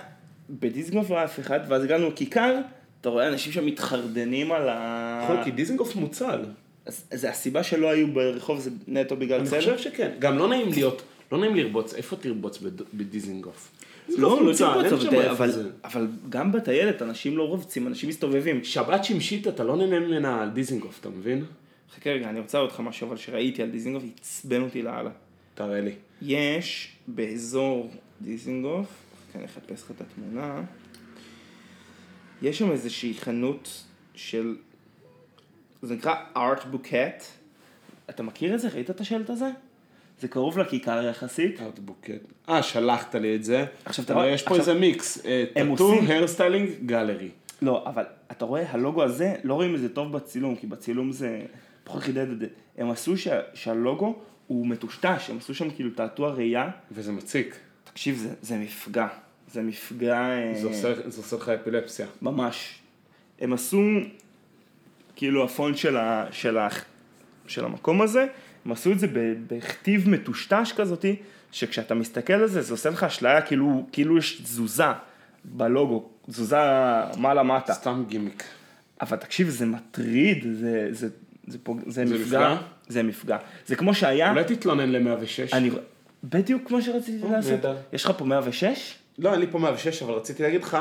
[0.50, 2.58] בדיזינגוף לא היה אף אחד, ואז הגענו לכיכר,
[3.00, 5.20] אתה רואה אנשים שם מתחרדנים על ה...
[5.24, 6.40] נכון, כי דיזנגוף מוצל.
[6.87, 9.58] אז אז הסיבה שלא היו ברחוב זה נטו בגלל אני צל?
[9.60, 10.10] חושב שכן.
[10.18, 11.02] גם לא נעים להיות,
[11.35, 13.70] לא נעים לרבוץ, איפה תרבוץ בד- בדיזנגוף?
[14.09, 14.64] לא, לא שם
[15.85, 18.64] אבל- גם בטיילת אנשים לא רובצים, אנשים מסתובבים.
[18.64, 21.44] שבת שמשית, אתה לא נהנה ממנה על דיזינגוף, אתה מבין?
[21.94, 25.11] חכה רגע, אני רוצה להראות לך משהו, אבל שראיתי על דיזינגוף, עצבן אותי לאללה.
[25.55, 25.92] תראה לי.
[26.23, 28.87] יש באזור דיזינגוף,
[29.35, 30.62] אני אחפש לך את התמונה,
[32.42, 33.83] יש שם איזושהי חנות
[34.14, 34.57] של,
[35.83, 37.24] זה נקרא Art Bucket,
[38.11, 38.68] אתה מכיר את זה?
[38.68, 39.49] ראית את השלט הזה?
[40.24, 41.60] זה קרוב לכיכר יחסית.
[41.85, 42.11] Bucket.
[42.48, 43.64] אה, שלחת לי את זה.
[43.84, 45.18] עכשיו, אתה רואה- יש פה איזה מיקס.
[45.55, 47.29] tattoo, hairstyling, gallery.
[47.62, 51.42] לא, אבל אתה רואה, הלוגו הזה, לא רואים את זה טוב בצילום, כי בצילום זה
[51.84, 52.46] פחות חידד את זה.
[52.78, 54.14] הם עשו שה, שהלוגו
[54.46, 56.70] הוא מטושטש, הם עשו שם כאילו תעתוע ראייה.
[56.92, 57.56] וזה מציק.
[57.84, 59.06] תקשיב, זה, זה מפגע.
[59.52, 60.18] זה מפגע...
[60.20, 62.06] אה, זה עושה זה עושה לך אפילפסיה.
[62.22, 62.78] ממש.
[63.40, 63.80] הם עשו,
[65.16, 66.68] כאילו הפונט של, ה, של, ה,
[67.46, 68.26] של המקום הזה,
[68.66, 69.07] הם עשו את זה
[69.48, 71.16] בכתיב מטושטש כזאתי,
[71.53, 74.85] שכשאתה מסתכל על זה, זה עושה לך אשליה כאילו, כאילו יש תזוזה
[75.44, 76.57] בלוגו, תזוזה
[77.16, 77.74] מעלה-מטה.
[77.74, 78.44] סתם גימיק.
[79.00, 81.09] אבל תקשיב, זה מטריד, זה, זה,
[81.46, 81.81] זה, פוג...
[81.87, 82.24] זה, זה מפגע.
[82.24, 82.57] מפגע?
[82.88, 83.37] זה מפגע.
[83.66, 85.57] זה כמו שהיה, אולי תתלונן ל-106.
[85.57, 85.70] אני,
[86.24, 87.53] בדיוק כמו שרציתי או, לעשות.
[87.53, 87.77] נהדר.
[87.92, 88.94] יש לך פה 106?
[89.18, 90.79] לא, אין לי פה 106, אבל רציתי להגיד לך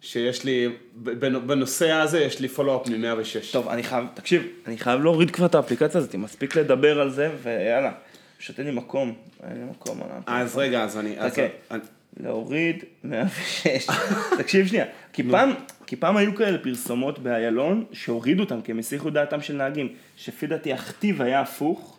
[0.00, 0.68] שיש לי,
[1.04, 3.52] בנ- בנושא הזה יש לי פולו-אפ מ-106.
[3.52, 7.30] טוב, אני חייב, תקשיב, אני חייב להוריד כבר את האפליקציה הזאת, מספיק לדבר על זה,
[7.42, 7.92] ויאללה,
[8.38, 9.14] פשוט אין לי מקום,
[9.50, 10.00] אין לי מקום.
[10.02, 11.14] על ה- אז רגע, אז אני...
[11.18, 11.42] אז- חכה.
[11.70, 11.80] אני-
[12.20, 13.86] להוריד 106.
[14.38, 15.52] תקשיב שנייה, כי פעם,
[15.86, 20.46] כי פעם היו כאלה פרסומות באיילון שהורידו אותם כי הם הסיחו דעתם של נהגים, שלפי
[20.46, 21.98] דעתי הכתיב היה הפוך,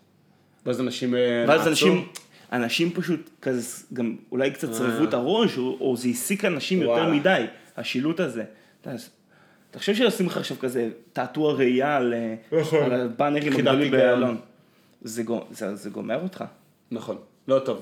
[0.66, 1.68] ואז אנשים אה, ואז.
[1.68, 2.06] אנשים,
[2.52, 3.62] אנשים פשוט כזה,
[3.94, 7.12] גם אולי קצת צרבו את הראש, או, או זה העסיק אנשים יותר וואלה.
[7.14, 7.46] מדי,
[7.78, 8.44] השילוט הזה.
[8.82, 12.84] אתה חושב שעושים לך עכשיו כזה תעתוע ראייה על, אה, נכון.
[12.84, 13.92] על הבאנרים הגדולים.
[13.92, 14.38] באיילון?
[15.02, 16.44] זה, גו- זה, זה גומר אותך.
[16.92, 17.82] נכון, לא טוב.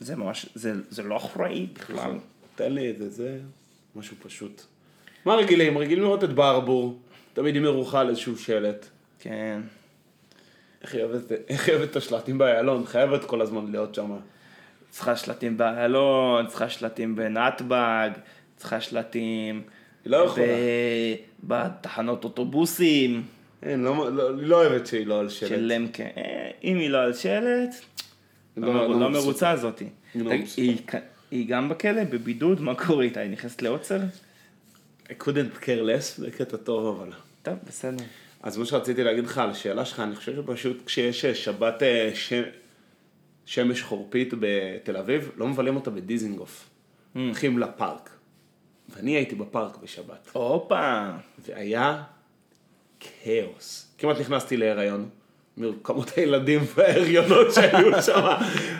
[0.00, 2.10] זה ממש, זה, זה לא אחראי בכלל.
[2.54, 3.38] תן לי את זה, זה
[3.96, 4.62] משהו פשוט.
[5.24, 5.78] מה רגילים?
[5.78, 6.98] רגילים לראות את ברבור,
[7.32, 8.86] תמיד עם ירוחה על איזשהו שלט.
[9.18, 9.60] כן.
[10.82, 11.02] איך היא
[11.74, 12.86] אוהבת את השלטים באיילון?
[12.86, 14.16] חייבת כל הזמן להיות שם.
[14.90, 18.10] צריכה שלטים באיילון, צריכה שלטים בנתב"ג,
[18.64, 19.62] צריכה שלטים
[20.04, 20.44] היא לא יכולה.
[21.44, 23.22] בתחנות אוטובוסים
[23.62, 25.48] אין, לא, לא, לא אוהבת שהיא לא על שלט.
[25.48, 26.02] של למקה.
[26.02, 27.74] אה, אם היא לא על שלט,
[28.56, 29.10] לא- לא, לא לא.
[29.10, 29.50] מרוצה.
[29.52, 29.70] היא לא
[30.30, 30.62] תגיד, מבסוטה.
[30.62, 30.94] היא כ-
[31.30, 33.20] היא גם בכלא, בבידוד, מה קורה איתה?
[33.20, 34.00] היא נכנסת לעוצר?
[35.08, 37.12] I couldn't care less, זה קטע טוב אבל.
[37.42, 38.04] טוב, בסדר.
[38.42, 42.10] אז מה שרציתי להגיד לך על השאלה שלך, אני חושב שפשוט כשיש אה, שבת אה,
[42.14, 42.32] ש...
[43.46, 46.68] שמש חורפית בתל אביב, לא מבלים אותה בדיזינגוף.
[47.14, 48.10] הולכים לפארק.
[48.96, 51.10] ואני הייתי בפארק בשבת, הופה.
[51.38, 52.02] והיה
[53.00, 53.94] כאוס.
[53.98, 55.08] כמעט נכנסתי להיריון,
[55.56, 58.20] מכמות הילדים וההריונות שהיו שם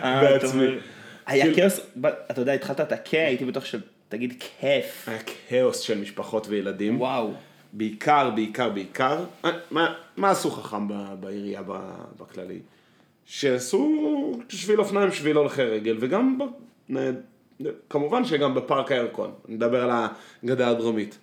[0.03, 0.67] אה, בעצמי.
[1.25, 1.79] היה כאילו- כאוס,
[2.31, 5.09] אתה יודע, התחלת את הכ, הייתי בטוח שתגיד כיף.
[5.09, 7.01] היה כאוס של משפחות וילדים.
[7.01, 7.33] וואו.
[7.73, 10.87] בעיקר, בעיקר, בעיקר, אה, מה, מה עשו חכם
[11.19, 11.61] בעירייה
[12.19, 12.59] בכללי?
[13.25, 13.91] שעשו
[14.49, 16.39] שביל אופניים, שביל הולכי רגל, וגם,
[17.89, 19.89] כמובן שגם בפארק הירקון, אני מדבר על
[20.43, 21.17] הגדה הדרומית.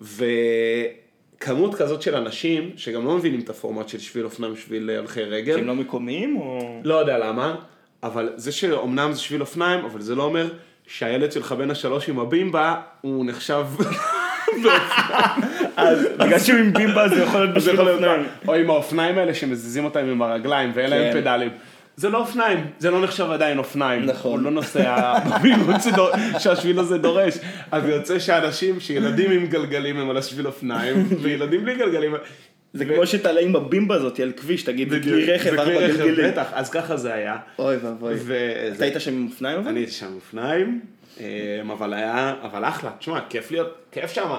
[0.00, 5.54] וכמות כזאת של אנשים, שגם לא מבינים את הפורמט של שביל אופניים, שביל הולכי רגל,
[5.54, 6.80] כי הם לא מקומיים או...
[6.84, 7.56] לא יודע למה,
[8.02, 10.48] אבל זה שאומנם זה שביל אופניים, אבל זה לא אומר
[10.86, 13.66] שהילד שלך בן השלוש עם הבימבה, הוא נחשב...
[15.76, 18.26] אז בגלל שהוא עם בימבה זה יכול להיות בשביל אופניים.
[18.48, 21.20] או עם האופניים האלה שמזיזים אותם עם הרגליים ואין להם כן.
[21.20, 21.50] פדלים.
[21.98, 24.04] זה לא אופניים, זה לא נחשב עדיין אופניים.
[24.04, 24.32] נכון.
[24.38, 26.08] הוא לא נוסע במהירות שדור-
[26.38, 27.34] שהשביל הזה דורש.
[27.70, 32.14] אז יוצא שאנשים, שילדים עם גלגלים הם על השביל אופניים, וילדים בלי גלגלים.
[32.72, 36.30] זה כמו שתעלה עם הבימבה הזאת על כביש, תגיד, זה כלי רכב, ארבע גלגלים.
[36.30, 37.36] בטח, אז ככה זה היה.
[37.58, 38.14] אוי ואבוי.
[38.76, 39.68] אתה היית שם עם אופניים?
[39.68, 40.80] אני הייתי שם עם אופניים,
[41.20, 41.24] אמ,
[41.70, 44.30] אבל היה, אבל אחלה, תשמע, כיף להיות, כיף שם,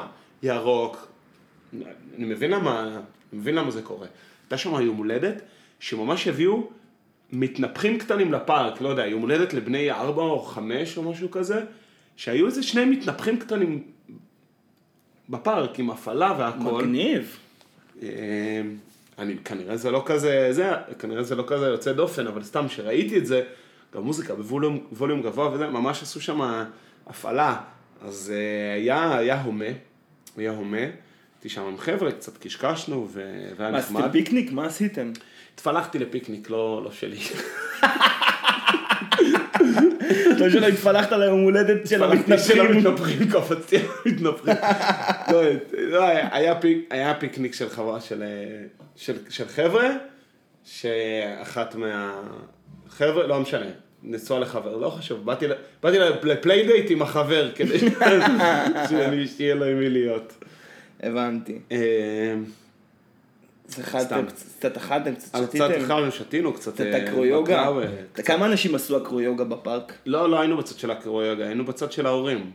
[0.44, 1.08] ירוק,
[1.74, 1.86] אני
[2.26, 2.82] מבין למה,
[3.34, 4.08] אני מבין למה זה קורה.
[4.46, 5.42] הייתה שם יום הולדת,
[5.80, 6.68] שממש הביאו
[7.32, 11.64] מתנפחים קטנים לפארק, לא יודע, יום הולדת לבני ארבע או חמש או משהו כזה,
[12.16, 13.84] שהיו איזה שני מתנפחים קטנים
[15.30, 16.84] בפארק עם הפעלה והכל.
[16.84, 17.38] מגניב.
[18.02, 18.08] אמ,
[19.20, 23.18] אני, כנראה זה לא כזה, זה, כנראה זה לא כזה יוצא דופן, אבל סתם שראיתי
[23.18, 23.44] את זה,
[23.96, 26.42] גם מוזיקה בווליום ווליום גבוה וזה, ממש עשו שם
[27.08, 27.62] הפעלה.
[28.02, 29.66] אז אה, היה, היה הומה,
[30.38, 34.02] היה הומה, הייתי שם עם חבר'ה, קצת קשקשנו והיה מה, נחמד.
[34.02, 34.52] עשיתם פיקניק?
[34.52, 35.12] מה עשיתם?
[35.60, 37.18] התפלחתי לפיקניק, לא, לא שלי.
[40.38, 42.58] לא שלא התפלחת ליום הולדת של המתנפחים.
[43.32, 44.56] קפצתי על המתנפחים.
[45.32, 45.42] לא,
[45.78, 48.66] לא, היה- היה פיק- היה פיקניק של חברה של, אה,
[49.56, 49.90] חבר'ה,
[50.66, 53.66] שאחת מהחבר'ה, לא משנה,
[54.04, 55.26] נשואה לחבר, לא חשוב,
[55.82, 57.78] באתי ל playdate עם החבר, כדי
[59.38, 60.34] שיהיה לו עם מי להיות.
[61.04, 61.60] הבנתי.
[63.78, 64.26] אה, אכלתם,
[64.60, 65.84] קצת אכלתם, קצת אז קצת שתיתם.
[65.84, 66.74] אכלנו, שתינו, קצת...
[66.74, 67.70] קצת אה, אקרויוגה.
[68.16, 69.94] כמה אנשים עשו אקרויוגה בפארק?
[70.06, 72.52] לא, לא היינו בצד של האקרויוגה, היינו בצד של ההורים.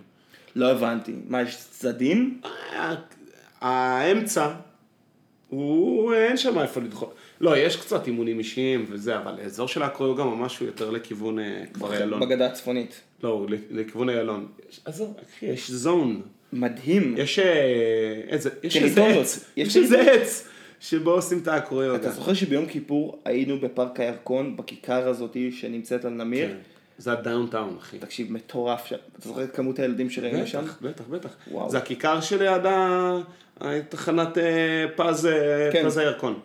[0.56, 1.12] לא הבנתי.
[1.28, 2.40] מה, יש צדדים?
[2.76, 2.94] ה-
[3.60, 4.48] האמצע,
[5.48, 7.08] הוא, אין שם איפה לדחול.
[7.40, 11.62] לא, יש קצת אימונים אישיים וזה, אבל האזור של האקרויוגה ממש הוא יותר לכיוון אה,
[11.74, 12.20] כפר איילון.
[12.20, 13.00] בגדה הצפונית.
[13.22, 14.46] לא, לכיוון איילון.
[14.84, 16.22] עזוב, אחי, יש זון.
[16.52, 17.14] מדהים.
[17.18, 17.44] יש אה,
[18.28, 19.22] איזה, יש איזה טריטוריות.
[19.22, 20.48] עץ, יש איזה עץ
[20.80, 21.96] שבו עושים את האקרויוגה.
[21.96, 26.48] אתה זוכר שביום כיפור היינו בפארק הירקון, בכיכר הזאתי שנמצאת על נמיר?
[26.48, 26.56] כן.
[26.98, 27.98] זה הדאונטאון, אחי.
[27.98, 28.96] תקשיב, מטורף שם.
[29.18, 30.64] אתה זוכר את כמות הילדים שראינו שם?
[30.64, 31.30] בטח, בטח, בטח.
[31.50, 31.70] וואו.
[31.70, 32.62] זה הכיכר שליד
[33.88, 35.84] תחנת אה, פז, אה, כן.
[35.86, 36.40] פז הירקון.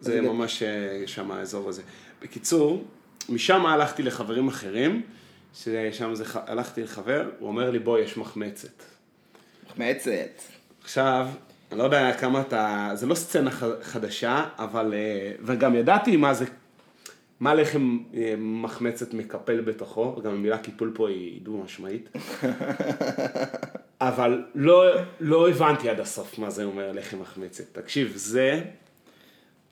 [0.00, 1.82] זה ממש אה, שם האזור הזה.
[2.22, 2.84] בקיצור,
[3.28, 5.02] משם הלכתי לחברים אחרים,
[5.54, 8.82] ששם זה, הלכתי לחבר, הוא אומר לי, בוא, יש מחמצת.
[9.66, 10.42] מחמצת.
[10.82, 11.28] עכשיו,
[11.74, 13.50] אני לא יודע כמה אתה, זה לא סצנה
[13.82, 16.44] חדשה, אבל, אה, וגם ידעתי מה זה,
[17.40, 22.08] מה לחם אה, מחמצת מקפל בתוכו, גם המילה קיפול פה היא דו משמעית.
[24.00, 24.84] אבל לא,
[25.20, 27.64] לא הבנתי עד הסוף מה זה אומר לחם מחמצת.
[27.72, 28.60] תקשיב, זה,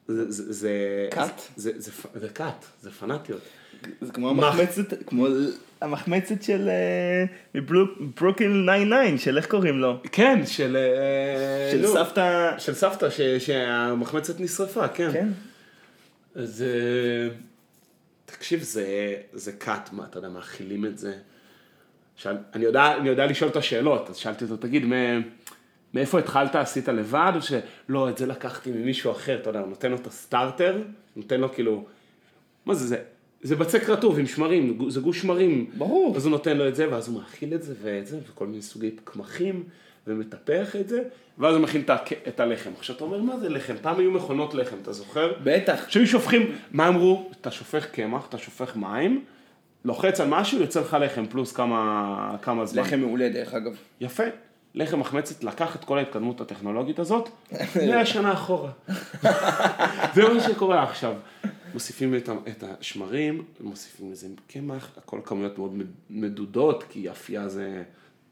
[0.08, 1.40] זה, זה, זה, כת?
[1.56, 3.42] זה, זה, זה, זה כת, זה פנאטיות.
[4.00, 5.26] זה כמו מח- המחמצת, כמו
[5.80, 6.70] המחמצת של
[8.20, 10.00] ברוקין 99, של איך קוראים לו?
[10.12, 10.76] כן, של...
[10.76, 15.12] אה, של נו, סבתא, של סבתא, ש, שהמחמצת נשרפה, כן.
[15.12, 15.28] כן.
[16.34, 17.34] אז אה,
[18.26, 18.86] תקשיב, זה,
[19.32, 21.14] זה קאט, מה, אתה יודע, מאכילים את זה.
[22.16, 25.18] שאל, אני, יודע, אני יודע לשאול את השאלות, אז שאלתי אותו, תגיד, מא,
[25.94, 29.90] מאיפה התחלת, עשית לבד, או שלא, את זה לקחתי ממישהו אחר, אתה יודע, הוא נותן
[29.90, 30.82] לו את הסטארטר,
[31.16, 31.84] נותן לו כאילו,
[32.66, 32.98] מה זה, זה,
[33.42, 35.66] זה בצק רטוב עם שמרים, זה גוש שמרים.
[35.78, 36.16] ברור.
[36.16, 38.62] אז הוא נותן לו את זה, ואז הוא מאכיל את זה ואת זה, וכל מיני
[38.62, 39.64] סוגי קמחים,
[40.06, 41.02] ומטפח את זה,
[41.38, 41.82] ואז הוא מכין
[42.28, 42.70] את, הלחם.
[42.78, 43.74] עכשיו אתה אומר, מה זה לחם?
[43.82, 45.32] פעם היו מכונות לחם, אתה זוכר?
[45.44, 45.88] בטח.
[45.88, 47.30] שהיו שופכים, מה אמרו?
[47.40, 49.24] אתה שופך קמח, אתה שופך מים,
[49.84, 52.82] לוחץ על משהו, יוצא לך לחם, פלוס כמה, כמה זמן.
[52.82, 53.76] לחם מעולה דרך אגב.
[54.00, 54.24] יפה.
[54.74, 57.28] לחם מחמצת לקח את כל ההתקדמות הטכנולוגית הזאת,
[57.86, 58.70] 100 שנה אחורה.
[60.14, 61.14] זה מה שקורה עכשיו.
[61.74, 67.82] מוסיפים את, את השמרים, מוסיפים לזה קמח, הכל כמויות מאוד מדודות, כי אפייה זה,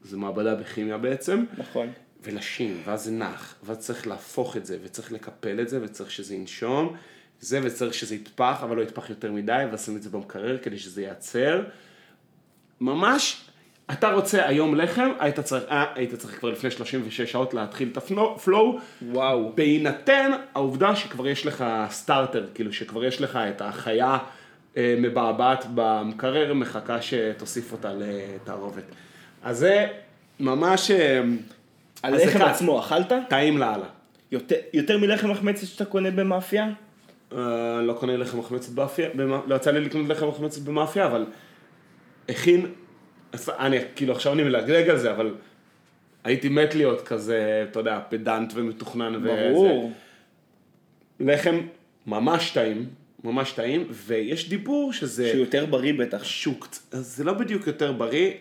[0.01, 1.45] זה מעבדה בכימיה בעצם.
[1.57, 1.87] נכון.
[2.23, 6.35] ולשים, ואז זה נח, ואז צריך להפוך את זה, וצריך לקפל את זה, וצריך שזה
[6.35, 6.95] ינשום,
[7.39, 11.01] זה, וצריך שזה יטפח, אבל לא יטפח יותר מדי, ולשים את זה במקרר כדי שזה
[11.01, 11.63] ייעצר.
[12.81, 13.49] ממש,
[13.93, 17.97] אתה רוצה היום לחם, היית צריך, אה, היית צריך כבר לפני 36 שעות להתחיל את
[17.97, 19.51] הפלואו, וואו.
[19.55, 24.17] בהינתן העובדה שכבר יש לך סטארטר, כאילו שכבר יש לך את החיה
[24.77, 28.83] אה, מבעבעת במקרר, מחכה שתוסיף אותה לתערובת.
[29.43, 29.87] אז זה
[30.39, 30.91] ממש...
[30.91, 31.21] אה,
[32.03, 32.45] הלחם קל.
[32.45, 33.11] עצמו אכלת?
[33.29, 33.85] טעים לאללה.
[34.31, 36.67] יותר- יותר מלחם מחמצת שאתה קונה במאפייה?
[37.33, 37.37] אה,
[37.81, 41.25] לא קונה לחם מחמצת באפייה, במא- לא יצא לי לקנות לחם מחמצת במאפייה, אבל
[42.29, 42.65] הכין,
[43.59, 45.33] אני כאילו עכשיו אני מלגלג על זה, אבל
[46.23, 49.15] הייתי מת להיות כזה, אתה יודע, פדנט ומתוכנן.
[49.15, 49.49] וזה.
[49.51, 49.91] ברור.
[51.19, 51.59] לחם
[52.07, 52.85] ממש טעים,
[53.23, 55.29] ממש טעים, ויש דיבור שזה...
[55.29, 56.23] שהוא יותר בריא בטח.
[56.23, 58.31] שוק, זה לא בדיוק יותר בריא,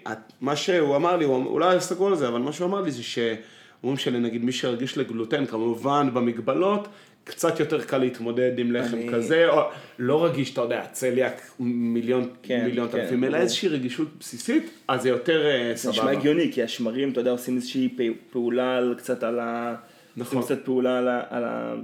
[0.41, 2.91] מה שהוא אמר לי, הוא אמ- אולי יסתכלו על זה, אבל מה שהוא אמר לי
[2.91, 6.89] זה שאומרים שלנגיד מי שרגיש לגלוטן, כמובן במגבלות,
[7.25, 9.61] קצת יותר קל להתמודד עם לחם אני- כזה, או
[9.99, 13.37] לא רגיש, אתה יודע, צליאק מיליון, כן, מיליון כן, אלפים, אלא.
[13.37, 16.11] איזושהי רגישות בסיסית, אז זה יותר אה, זה נשמע סבבה.
[16.19, 17.97] הגיוני, כי השמרים, אתה יודע, עושים איזושהי
[18.31, 19.75] פעולה על- קצת על ה...
[20.17, 20.39] נכון.
[20.39, 21.23] עושים קצת פעולה על ה...
[21.31, 21.75] על ה...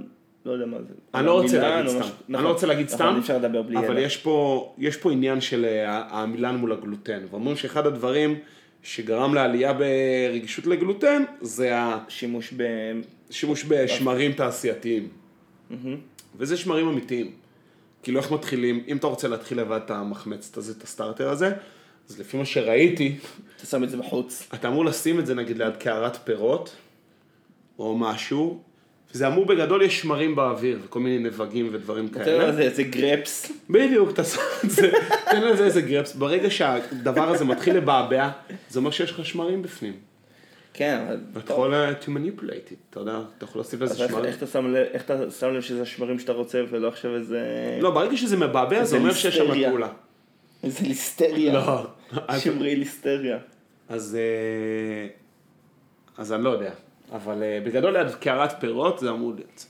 [0.45, 0.93] לא יודע מה זה.
[1.15, 3.97] אני לא רוצה להגיד סתם, אני נכון, לא רוצה להגיד נכון, סתם, אבל.
[3.97, 8.35] יש פה, יש פה עניין של אה, המילן מול הגלוטן, ואומרים שאחד הדברים
[8.83, 11.73] שגרם לעלייה ברגישות לגלוטן, זה
[12.07, 12.63] שימוש ב...
[13.29, 15.07] השימוש בשמרים תעשייתיים.
[16.37, 17.31] וזה שמרים אמיתיים.
[18.03, 21.53] כאילו איך מתחילים, אם אתה רוצה להתחיל לבד את המחמצת הזה, את הסטארטר הזה,
[22.09, 23.15] אז לפי מה שראיתי,
[23.57, 24.47] אתה שם את זה בחוץ.
[24.53, 26.75] אתה אמור לשים את זה נגיד ליד קערת פירות,
[27.79, 28.61] או משהו,
[29.13, 32.51] וזה אמור בגדול יש שמרים באוויר, וכל מיני נבגים ודברים אתה כאלה.
[32.51, 33.51] זה- זה גרפס.
[33.69, 34.91] בדיוק, תעשה את זה,
[35.31, 36.15] תן לזה איזה גרפס.
[36.15, 38.29] ברגע שהדבר הזה מתחיל לבעבע,
[38.69, 39.93] זה אומר שיש לך שמרים בפנים.
[40.77, 41.17] כן, אבל...
[41.33, 44.25] ואתה יכול to manipulate it, אתה יודע, אתה יכול להוסיף לזה שמרים.
[44.25, 47.41] איך אתה שם לב- איך אתה שם לב שזה השמרים שאתה רוצה ולא עכשיו איזה...
[47.81, 49.67] לא, ברגע שזה מבעבע, זה אומר שיש שם.
[49.67, 49.89] פעולה.
[50.63, 51.53] איזה ליסטריה.
[51.53, 51.87] לא.
[52.43, 53.37] שמרי ליסטריה.
[53.89, 55.07] אז, אה,
[56.17, 56.71] אז אני לא יודע,
[57.11, 59.65] אבל אה, בגדול ליד קערת פירות זה אמור להיות.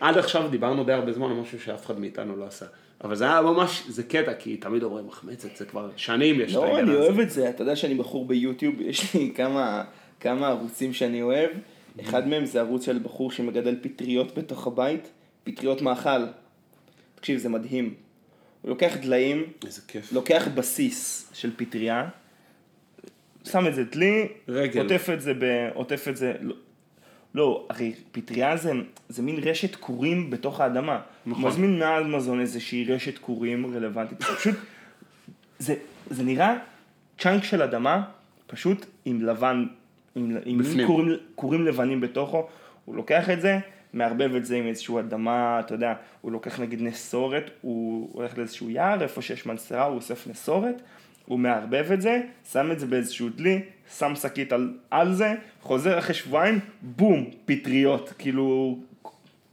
[0.00, 2.66] עד עכשיו דיברנו די הרבה זמן על משהו שאף אחד מאיתנו לא עשה.
[3.04, 6.56] אבל זה היה ממש, זה קטע, כי תמיד אומרים מחמצת, זה כבר שנים יש את
[6.56, 7.02] לא, העניין אני הזה.
[7.06, 7.48] אוהב את זה.
[7.50, 9.84] אתה יודע שאני בחור ביוטיוב, יש לי כמה,
[10.20, 11.50] כמה ערוצים שאני אוהב.
[12.00, 15.10] אחד מהם זה ערוץ של בחור שמגדל פטריות בתוך הבית,
[15.44, 16.26] פטריות מאכל.
[17.14, 17.94] תקשיב, זה מדהים.
[18.62, 20.12] הוא לוקח דליים, איזה כיף.
[20.12, 22.08] לוקח בסיס של פטריה,
[23.44, 24.82] שם את זה דלי, רגל.
[24.82, 25.68] עוטף את זה, ב...
[25.74, 26.54] עוטף את זה, לא,
[27.34, 28.72] לא, הרי פטריה זה,
[29.08, 31.00] זה מין רשת קורים בתוך האדמה.
[31.26, 31.42] נכון.
[31.42, 34.54] הוא מזמין מאמזון איזושהי רשת קורים רלוונטית, פשוט,
[35.58, 35.74] זה,
[36.10, 36.56] זה נראה
[37.18, 38.02] צ'אנק של אדמה,
[38.46, 39.66] פשוט עם לבן,
[40.18, 40.86] עם, עם.
[40.86, 42.46] קורים, קורים לבנים בתוכו,
[42.84, 43.58] הוא לוקח את זה,
[43.92, 48.70] מערבב את זה עם איזושהי אדמה, אתה יודע, הוא לוקח נגיד נסורת, הוא הולך לאיזשהו
[48.70, 50.82] יער, איפה שיש מנסרה, הוא אוסף נסורת,
[51.26, 52.20] הוא מערבב את זה,
[52.52, 53.62] שם את זה באיזשהו דלי,
[53.98, 58.78] שם שקית על, על זה, חוזר אחרי שבועיים, בום, פטריות, כאילו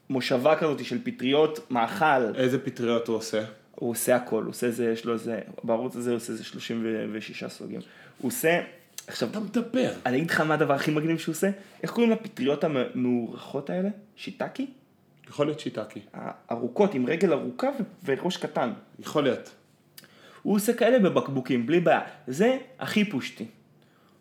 [0.10, 3.44] מושבה כזאת של פטריות, מאכל, איזה פטריות הוא עושה?
[3.76, 7.44] הוא עושה הכל, הוא עושה איזה, יש לו איזה, בערוץ הזה הוא עושה איזה 36
[7.44, 7.80] סוגים.
[8.22, 8.62] הוא עושה,
[9.08, 9.92] עכשיו, אתה מדבר.
[10.06, 11.50] אני אגיד לך מה הדבר הכי מגניב שהוא עושה,
[11.84, 13.90] איך קוראים לפטריות המאורכות האלה?
[14.16, 14.68] שיטקי?
[15.30, 16.00] יכול להיות שיטקי.
[16.14, 18.74] הארוכות, עם רגל ארוכה ו- וראש קטן.
[19.00, 19.52] יכול להיות.
[20.42, 22.02] הוא עושה כאלה בבקבוקים, בלי בעיה.
[22.28, 23.46] זה הכי פושטי.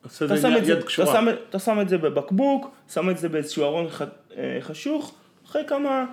[0.05, 1.13] עושה אתה את שם זה את זה, יד אתה קשורה.
[1.13, 4.03] שם, אתה שם את זה בבקבוק, שם את זה באיזשהו ארון ח,
[4.37, 5.15] אה, חשוך,
[5.47, 6.05] אחרי כמה,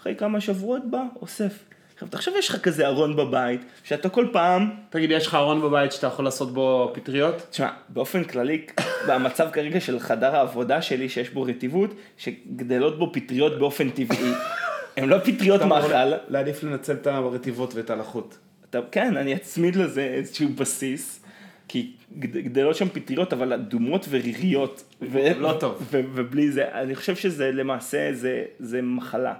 [0.00, 1.64] אחרי כמה שבועות בא, אוסף.
[2.00, 5.92] עכשיו תחשוב יש לך כזה ארון בבית, שאתה כל פעם, תגיד, יש לך ארון בבית
[5.92, 7.46] שאתה יכול לעשות בו פטריות?
[7.50, 8.66] תשמע, באופן כללי,
[9.08, 14.32] במצב כרגע של חדר העבודה שלי, שיש בו רטיבות, שגדלות בו פטריות באופן טבעי.
[14.96, 18.38] הן לא פטריות מאכל, להעדיף לנצל את הרטיבות ואת הלחות.
[18.70, 21.24] אתה, כן, אני אצמיד לזה איזשהו בסיס,
[21.68, 24.94] כי גד- גדלות שם פטריות, אבל אדומות וריריות.
[25.02, 25.86] ו- לא טוב.
[25.90, 29.34] ו- ובלי זה, אני חושב שזה למעשה, זה, זה מחלה.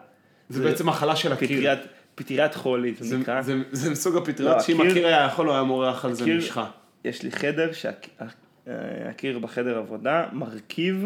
[0.49, 1.49] זה בעצם מחלה של הקיר.
[1.49, 1.79] פטריית,
[2.25, 3.43] פטריית חולי, זה זה- נקרא.
[3.43, 6.71] זה- זה מסוג הפטריות לא, שאם הקיר- היה יכול, הוא היה מורח על זה משחה.
[7.05, 11.05] יש לי חדר שהקיר בחדר עבודה מרכיב,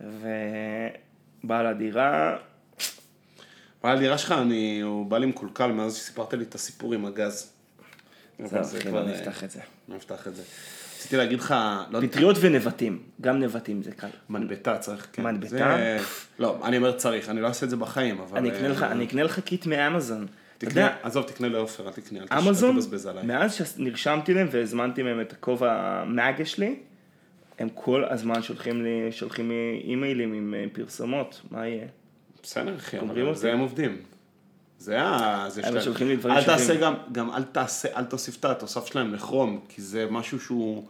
[0.00, 2.36] ובעל הדירה,
[3.82, 7.52] בעל הדירה שלך, אני- הוא בא לי מקולקל מאז שסיפרת לי את הסיפור עם הגז.
[8.44, 9.60] זהו, זה אחי, כבר, לא אה, נפתח את זה.
[9.88, 10.42] לא נפתח את זה.
[11.00, 11.54] רציתי להגיד לך,
[11.90, 14.08] לא יודע, פטריות ונבטים, גם נבטים זה קל.
[14.30, 15.22] מנבטה צריך, כן.
[15.22, 15.48] מנבטה?
[15.48, 15.98] זה-
[16.38, 18.38] לא, אני אומר צריך, אני לא אעשה את זה בחיים, אבל...
[18.38, 20.26] אני אקנה לך, אה, אני אקנה לך קיט מאמזון.
[20.58, 23.26] אתה תקנה, יודע, עזוב, תקנה לעופר, אל תקנה, אל אמזון, תבזבז עליי.
[23.26, 26.74] מאז שנרשמתי להם והזמנתי מהם את הכובע מאגה שלי,
[27.58, 31.86] הם כל הזמן שולחים לי, שולחים לי אימיילים עם אה, פרסומות, מה יהיה?
[32.42, 33.38] בסדר, אחי, אומרים אבל אותי.
[33.40, 33.96] זה הם עובדים.
[34.80, 35.44] זה ה...
[35.48, 35.80] זה שלהם.
[35.80, 36.74] שולחים לי דברים אל תעשה.
[36.74, 40.84] גם, גם אל תעשה, אל תוסיף את התוסף שלהם לכרום, כי זה משהו שהוא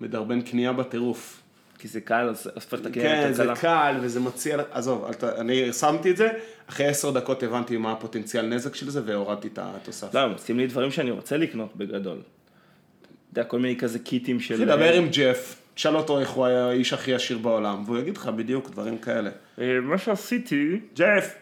[0.00, 1.42] מדרבן קנייה בטירוף.
[1.78, 3.56] כי זה קל, אז הופך את הקנייה כן, יותר זה קלה.
[3.56, 6.28] קל וזה מציע, עזוב, אל ת- אני שמתי את זה,
[6.66, 10.14] אחרי עשר דקות הבנתי מה הפוטנציאל נזק של זה והורדתי את התוסף.
[10.14, 12.18] לא, עושים לי דברים שאני רוצה לקנות בגדול.
[12.18, 13.08] אתה
[13.40, 14.64] יודע, כל מיני כזה קיטים של...
[14.64, 18.70] תדבר עם ג'ף, תשאל אותו איך הוא האיש הכי עשיר בעולם, והוא יגיד לך בדיוק
[18.70, 19.30] דברים כאלה.
[19.60, 21.34] אה, מה שעשיתי, ג'ף,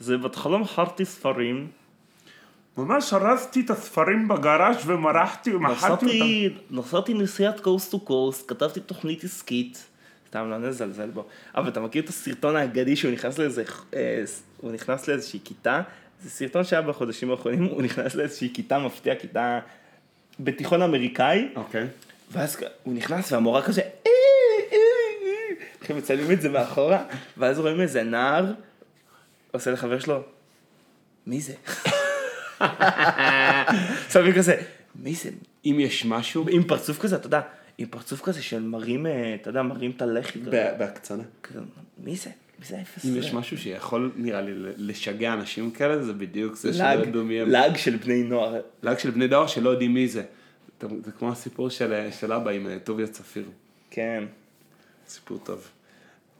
[0.00, 1.66] זה בהתחלה מכרתי ספרים,
[2.76, 6.76] ממש ארזתי את הספרים בגראז' ומרחתי ומחקתי אותם.
[6.80, 9.84] נסעתי, נסיעת קוסט טו קוסט, כתבתי תוכנית עסקית,
[10.28, 11.24] סתם לא נזלזל בו,
[11.54, 14.24] אבל אתה מכיר את הסרטון האגדי שהוא נכנס לאיזה, אה,
[14.56, 15.82] הוא נכנס לאיזושהי כיתה,
[16.22, 19.60] זה סרטון שהיה בחודשים האחרונים, הוא נכנס לאיזושהי כיתה מפתיע, כיתה
[20.40, 21.86] בתיכון אמריקאי, אוקיי.
[22.32, 23.86] ואז כ- הוא נכנס והמורה כזה, "אה,
[24.72, 24.76] אה,
[25.90, 27.04] אה", מצלמים את זה מאחורה,
[27.36, 28.44] ואז רואים איזה נער,
[29.52, 30.22] עושה לחבר שלו,
[31.26, 31.54] מי זה?
[34.12, 34.62] שמים כזה,
[34.94, 35.30] מי זה?
[35.64, 37.40] אם יש משהו, עם פרצוף כזה, אתה יודע,
[37.78, 40.38] עם פרצוף כזה של מרים, אה, אתה יודע, מרים את הלחי
[40.78, 41.22] בהקצנה.
[41.98, 42.30] מי זה?
[42.58, 43.16] מי זה האפס אם?
[43.16, 47.50] יש משהו שיכול, נראה לי, לשגע אנשים כאלה, זה בדיוק זה שלא ידעו מי הם.
[47.50, 48.60] לעג של בני נוער.
[48.82, 50.22] לעג של בני דור שלא יודעים מי זה.
[50.80, 53.44] זה כמו הסיפור של של אבא עם אה, טוביה צפיר.
[53.90, 54.24] כן.
[55.08, 55.70] סיפור טוב.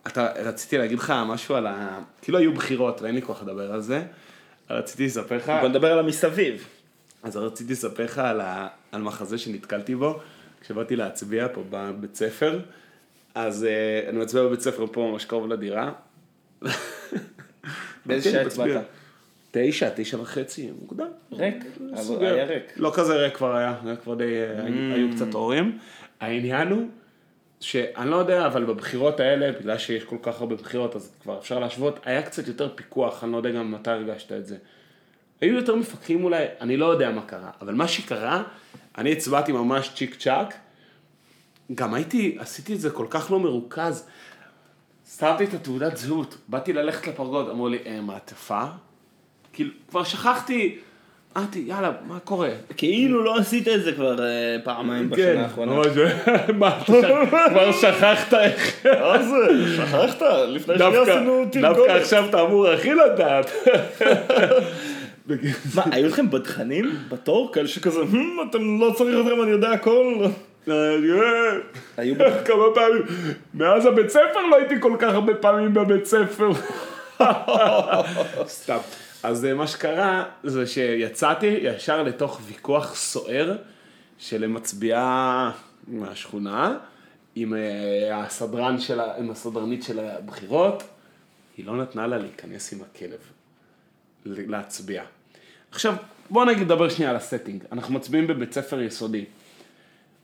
[0.06, 1.98] אתה, רציתי להגיד לך משהו על ה...
[2.22, 4.02] כאילו היו בחירות ואין לי כוח לדבר על זה.
[4.70, 6.68] רציתי לספר לך, בוא נדבר על המסביב.
[7.22, 8.68] אז רציתי לספר לך על, ה...
[8.92, 10.20] על מחזה שנתקלתי בו,
[10.60, 12.60] כשבאתי להצביע פה בבית ספר.
[13.34, 15.92] אז uh, אני מצביע בבית ספר פה ממש קרוב לדירה.
[18.06, 18.46] באיזה כן, שעה.
[18.46, 18.84] הצבעת?
[19.50, 21.06] תשע, תשע וחצי, מוקדם.
[21.32, 21.54] ריק,
[21.96, 22.34] סוגר.
[22.34, 22.62] היה ריק.
[22.76, 25.78] לא כזה ריק כבר היה, היה כבר די, אה, היו- היו קצת הורים.
[26.20, 26.88] העניין הוא,
[27.60, 31.58] שאני לא יודע, אבל בבחירות האלה, בגלל שיש כל כך הרבה בחירות, אז כבר אפשר
[31.58, 34.56] להשוות, היה קצת יותר פיקוח, אני לא יודע גם מתי הרגשת את זה.
[35.40, 38.42] היו יותר מפקחים אולי, אני לא יודע מה קרה, אבל מה שקרה,
[38.98, 40.54] אני הצבעתי ממש צ'יק צ'אק,
[41.74, 44.06] גם הייתי, עשיתי את זה כל כך לא מרוכז,
[45.18, 48.64] שמתי את התעודת זהות, באתי ללכת לפרגוד, אמרו לי, אה, מעטפה?
[49.52, 50.78] כאילו, כבר שכחתי,
[51.38, 52.48] אתי, יאללה, מה קורה?
[52.76, 55.72] כאילו לא עשית את זה כבר אה, פעמיים בשנה האחרונה.
[56.58, 56.78] מה,
[57.48, 58.86] כבר שכחת איך...
[58.86, 59.36] מה זה?
[59.76, 60.22] שכחת?
[60.48, 61.20] לפני דווקא
[61.60, 63.50] דווקא עכשיו אתה אמור הכי לדעת.
[65.74, 67.52] מה, היו לכם בדחנים בתור?
[67.52, 70.14] כאלה שכזה, "הם, אתם לא צריך אתכם, אני יודע הכל.
[70.66, 72.44] היו בדחנים.
[72.44, 73.02] כמה פעמים,
[73.54, 76.50] מאז הבית ספר לא הייתי כל כך הרבה פעמים בבית ספר.
[78.46, 78.78] סתם.
[79.22, 83.56] אז אה, מה שקרה זה שיצאתי ישר לתוך ויכוח סוער
[84.18, 85.50] של מצביעה
[85.88, 86.78] מהשכונה
[87.34, 90.82] עם אה, הסדרן של, ה- עם הסדרנית של הבחירות.
[91.56, 93.18] היא לא נתנה לה להיכנס עם הכלב
[94.26, 95.02] להצביע.
[95.70, 95.94] עכשיו,
[96.30, 97.64] בוא נגיד, נדבר שנייה על הסטינג.
[97.72, 99.24] אנחנו מצביעים בבית ספר יסודי.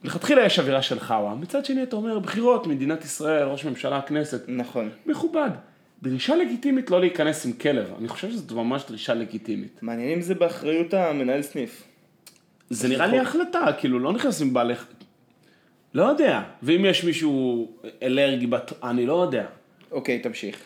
[0.03, 4.41] מלכתחילה יש אווירה של חאווה, מצד שני אתה אומר בחירות, מדינת ישראל, ראש ממשלה, כנסת,
[4.47, 4.89] נכון.
[5.05, 5.49] מכובד.
[6.03, 9.79] דרישה לגיטימית לא להיכנס עם כלב, אני חושב שזאת ממש דרישה לגיטימית.
[9.81, 11.83] מעניין אם זה באחריות המנהל סניף.
[12.69, 14.73] זה נראה לי החלטה, כאילו לא נכנס עם בעלי...
[15.93, 17.71] לא יודע, ואם יש מישהו
[18.03, 18.73] אלרגי, בת...
[18.83, 19.45] אני לא יודע.
[19.91, 20.59] אוקיי, תמשיך.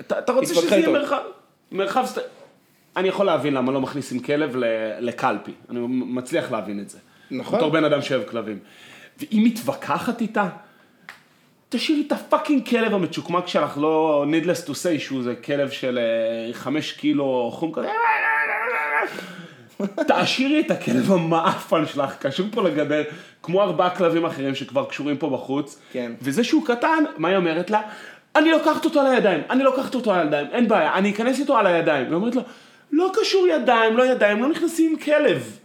[0.00, 0.88] אתה, אתה רוצה שזה יהיה.
[0.88, 1.22] מרחב,
[1.72, 2.06] מרחב.
[2.96, 4.56] אני יכול להבין למה לא מכניסים כלב
[5.00, 6.98] לקלפי, אני מצליח להבין את זה.
[7.30, 7.58] נכון.
[7.58, 8.58] בתור בן אדם שאוהב כלבים.
[9.18, 10.48] ואם מתווכחת איתה,
[11.72, 16.52] תשאירי את הפאקינג כלב המצ'וקמק שלך, לא needless to say שהוא זה כלב של אה,
[16.52, 17.88] חמש קילו חום כזה.
[20.08, 23.02] תשאירי את הכלב המעפן שלך, קשור פה לגדר,
[23.42, 25.78] כמו ארבעה כלבים אחרים שכבר קשורים פה בחוץ.
[25.92, 26.12] כן.
[26.22, 27.80] וזה שהוא קטן, מה היא אומרת לה?
[28.36, 31.56] אני לוקחת אותו על הידיים, אני לוקחת אותו על הידיים, אין בעיה, אני אכנס איתו
[31.56, 32.06] על הידיים.
[32.06, 32.42] היא אומרת לו,
[32.92, 35.58] לא קשור ידיים, לא ידיים, לא נכנסים עם כלב.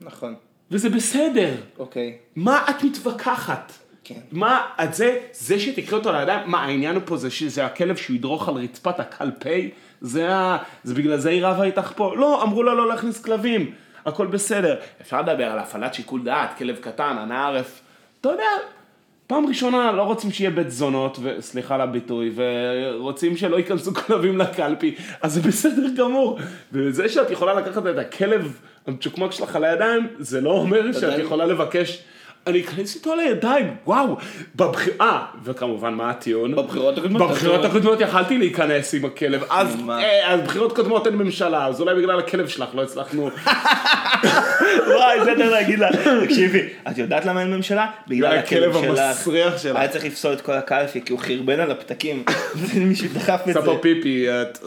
[0.00, 0.34] נכון.
[0.70, 1.54] וזה בסדר.
[1.78, 2.16] אוקיי.
[2.36, 3.72] מה את מתווכחת?
[4.04, 4.20] כן.
[4.32, 8.16] מה, את זה, זה שתקחי אותו על הידיים, מה העניין פה זה שזה הכלב שהוא
[8.16, 9.70] ידרוך על רצפת הקלפי?
[10.00, 10.56] זה ה...
[10.84, 12.16] זה בגלל זה היא רבה איתך פה?
[12.16, 13.70] לא, אמרו לה לא להכניס כלבים,
[14.06, 14.76] הכל בסדר.
[15.00, 17.80] אפשר לדבר על הפעלת שיקול דעת, כלב קטן, אנא ערף.
[18.20, 18.44] אתה יודע,
[19.26, 24.94] פעם ראשונה לא רוצים שיהיה בית זונות, וסליחה על הביטוי, ורוצים שלא ייכנסו כלבים לקלפי,
[25.22, 26.38] אז זה בסדר גמור.
[26.72, 31.46] וזה שאת יכולה לקחת את הכלב המצ'וקמק שלך על הידיים, זה לא אומר שאת יכולה
[31.46, 32.02] לבקש,
[32.46, 34.16] אני אכנס איתו על הידיים, וואו,
[34.56, 36.54] בבחירה, אה, וכמובן מה הטיעון?
[36.56, 37.22] בבחירות הקודמות.
[37.30, 40.02] בבחירות הקודמות יכלתי להיכנס עם הכלב, אז מה?
[40.02, 43.30] אה, אז בחירות קודמות אין ממשלה, אז אולי בגלל הכלב שלך לא הצלחנו.
[44.88, 45.88] וואי, זה אתה להגיד לה,
[46.24, 47.86] תקשיבי, את יודעת למה אין ממשלה?
[48.08, 48.98] בגלל הכלב הכלב.
[48.98, 49.76] המסריח שלך.
[49.76, 52.24] היה צריך לפסול את כל הקלפי, כי הוא חרבן על הפתקים.
[52.88, 53.62] מישהו דחף את זה.
[53.62, 54.58] פה פיפי, את-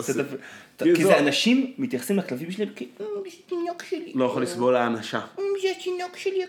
[0.84, 2.82] כי זה אנשים מתייחסים לכלבים שלהם כ...
[2.82, 2.88] "אה,
[3.26, 4.12] זה תינוק שלי.
[4.16, 5.18] לא יכול לסבול האנשה.
[5.18, 6.40] "אה, זה התינוק שלי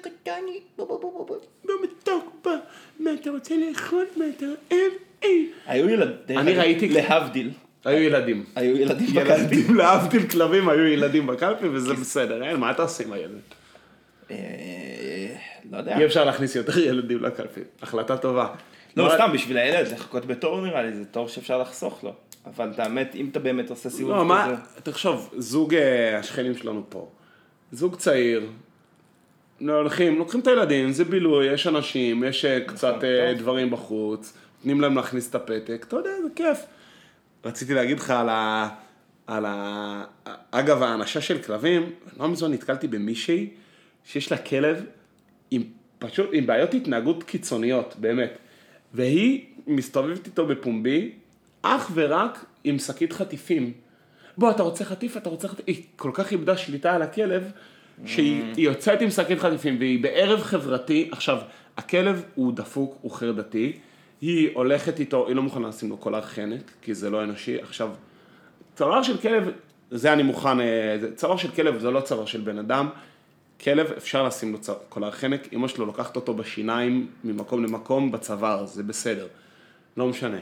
[0.77, 2.51] בוא, בוא." לא מתוק בה,
[3.01, 4.93] מה אתה רוצה לאכול, מה אתה אוהב?
[5.25, 5.29] אה.
[5.67, 7.51] היו ילדים, אני ראיתי- להבדיל,
[7.85, 8.45] היו ילדים.
[8.57, 9.55] היו ילדים בקלפי.
[9.55, 13.41] ילדים להבדיל כלבים היו ילדים בקלפי וזה בסדר, אין, מה אתה עושה עם הילד?
[14.31, 14.37] אה,
[15.73, 15.99] לא יודע.
[15.99, 18.49] אי אפשר להכניס יותר ילדים לקלפי, החלטה טובה.
[18.99, 22.15] לא, מה- סתם, בשביל הילד, לחכות בתור נראה לי, זה תור שאפשר לחסוך לו.
[22.47, 24.81] אבל את האמת, אם אתה באמת עושה סיבוב לא, מה, כזה...
[24.81, 27.09] תחשוב, זוג אה, השכנים שלנו פה,
[27.73, 28.47] זוג צעיר,
[29.61, 33.35] לא, הולכים, לוקחים את הילדים, זה בילוי, יש אנשים, יש אה, קצת אה.
[33.35, 36.59] דברים בחוץ, נותנים להם להכניס את הפתק, אתה יודע, זה כיף.
[37.45, 38.69] רציתי להגיד לך על ה...
[39.27, 40.05] על ה...
[40.51, 43.51] אגב, האנשה של כלבים, לא מזמן נתקלתי במישהי
[44.05, 44.85] שיש לה כלב
[45.51, 45.63] עם
[45.99, 48.39] פשוט, עם בעיות התנהגות קיצוניות, באמת.
[48.95, 51.13] והיא מסתובבת איתו בפומבי,
[51.63, 53.73] אך ורק עם שקית חטיפים.
[54.39, 55.65] בוא, אתה רוצה חטיף, אתה רוצה חטיף.
[55.67, 57.53] היא כל כך איבדה שליטה על הכלב,
[58.07, 61.39] שהיא היא יוצאת עם שקית חטיפים, והיא בערב חברתי, עכשיו,
[61.77, 63.73] הכלב הוא דפוק, הוא חרדתי,
[64.21, 67.61] היא הולכת איתו, היא לא מוכנה לשים לו קולר חנק, כי זה לא אנושי.
[67.63, 67.91] עכשיו,
[68.75, 69.51] צוואר של כלב,
[69.91, 72.89] זה אני מוכן, אה, צוואר של כלב זה לא צוואר של בן אדם.
[73.61, 78.83] כלב אפשר לשים לו קולר חנק, אמא שלו לוקחת אותו בשיניים ממקום למקום בצוואר, זה
[78.83, 79.27] בסדר,
[79.97, 80.39] לא משנה.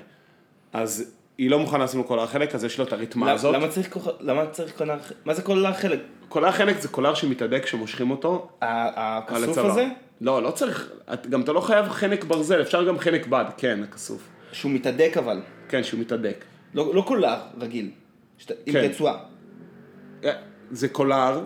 [0.73, 3.55] אז היא לא מוכנה לשים לו קולר חנק, אז יש לו את הרתמה הזאת.
[3.55, 4.97] למה צריך כוח- למה צריך קולר...
[5.25, 6.01] מה זה קולר חנק?
[6.29, 9.59] קולר חנק זה קולר שמתהדק כשמושכים אותו הכסוף.
[9.59, 9.87] הזה?
[10.21, 13.83] לא, לא צריך, את- גם אתה לא חייב חנק ברזל, אפשר גם חנק בד, כן,
[13.83, 14.29] הכסוף.
[14.53, 15.41] שהוא מתהדק אבל.
[15.69, 16.45] כן, שהוא מתהדק.
[16.75, 17.91] לא לא קולר רגיל.
[18.67, 18.79] עם כן.
[18.91, 19.19] רצועה.
[20.25, 20.33] אה,
[20.71, 21.45] זה קולר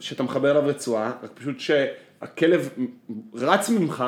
[0.00, 2.68] שאתה מחבר אליו רצועה, רק פשוט שהכלב
[3.34, 4.04] רץ ממך,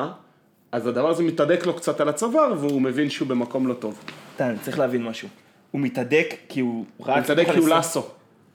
[0.73, 4.05] אז הדבר הזה מתהדק לו קצת על הצוואר, והוא מבין שהוא במקום לא טוב.
[4.37, 5.29] אתה צריך להבין משהו.
[5.71, 7.09] הוא מתהדק כי הוא רץ...
[7.09, 7.69] הוא מתהדק כי הוא.
[7.69, 8.07] לאסו.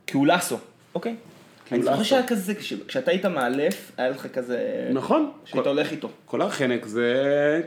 [0.07, 0.57] כי הוא לאסו.
[0.95, 1.15] אוקיי.
[1.71, 2.03] אני זוכר.
[2.03, 4.89] שהיה כזה, כש- כשאתה היית מאלף, היה לך כזה...
[4.93, 5.31] נכון.
[5.45, 6.09] שהיית הולך איתו.
[6.25, 7.61] קולר חנק זה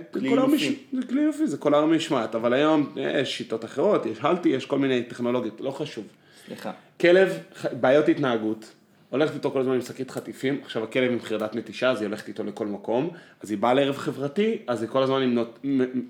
[1.08, 5.02] כלי יופי, זה קולר משמעת, אבל היום יש שיטות אחרות, יש הלטי, יש כל מיני
[5.02, 6.04] טכנולוגיות, לא חשוב.
[6.46, 6.70] סליחה.
[7.00, 7.38] כלב,
[7.80, 8.72] בעיות התנהגות,
[9.16, 12.28] הולכת איתו כל הזמן עם שקית חטיפים, עכשיו הכלב עם חרדת נטישה, אז היא הולכת
[12.28, 13.10] איתו לכל מקום,
[13.42, 16.00] אז היא באה לערב חברתי, אז היא כל הזמן מ-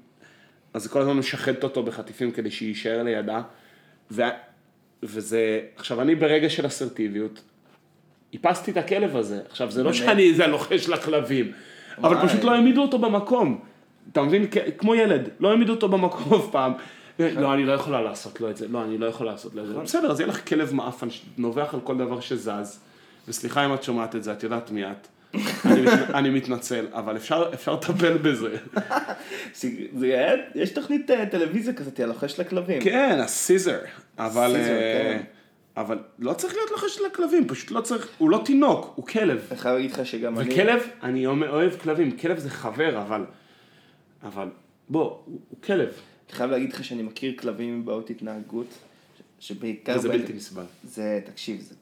[0.74, 3.42] אז היא כל הזמן משחטת אותו בחטיפים כדי שיישאר לידה,
[4.10, 4.22] ו...
[5.02, 7.42] וזה, עכשיו אני ברגע של אסרטיביות,
[8.32, 10.02] איפסתי את הכלב הזה, עכשיו זה לא באמת?
[10.04, 11.52] שאני איזה הלוחש לכלבים,
[11.98, 12.28] אבל.
[12.28, 13.60] פשוט לא העמידו אותו במקום,
[14.12, 14.46] אתה מבין,
[14.78, 16.72] כמו ילד, לא העמידו אותו במקום אף פעם,
[17.18, 19.68] לא אני לא יכולה לעשות לו את זה, לא אני לא יכולה לעשות לו את
[19.68, 22.80] זה, בסדר אז יהיה לך כלב מעפן שנובח על כל דבר שזז,
[23.28, 25.08] וסליחה אם את שומעת את זה, את יודעת מי את,
[25.64, 28.56] אני מת- אני מתנצל, אבל אפשר אפשר לטפל בזה,
[29.60, 29.68] זה-
[29.98, 32.82] זה יש תוכנית אה, טלוויזיה כזאת, הלוחש לכלבים.
[32.82, 33.78] כן, הסיזר,
[34.18, 35.22] אבל, סיזר, אה, כן.
[35.76, 39.46] אבל לא צריך להיות לוחש לכלבים, פשוט לא צריך, הוא לא תינוק, הוא כלב.
[39.50, 40.52] אני חייב להגיד לך שגם אני...
[40.54, 43.24] וכלב, אני אוהב כלבים, כלב זה חבר, אבל,
[44.22, 44.48] אבל,
[44.88, 45.88] בוא, הוא, הוא כלב,
[46.28, 48.66] אני חייב להגיד לך שאני מכיר כלבים עם בעיות התנהגות,
[49.40, 49.94] שבעיקר...
[49.98, 50.64] וזה בין- בלתי נסבל.
[50.84, 51.74] זה, תקשיב, זה,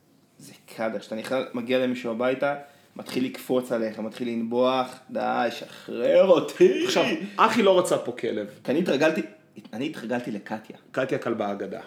[0.45, 2.55] זה קאדר, כשאתה נכנס, מגיע למישהו הביתה,
[2.97, 6.85] מתחיל לקפוץ עליך, מתחיל לנבוח, די, שחרר אותי.
[6.85, 7.05] עכשיו,
[7.37, 9.23] אחי לא רצה פה כלב, כי אני התרגלתי,
[9.73, 10.77] אני התרגלתי לקטיה.
[10.93, 11.81] קטיה כלבה אגדה.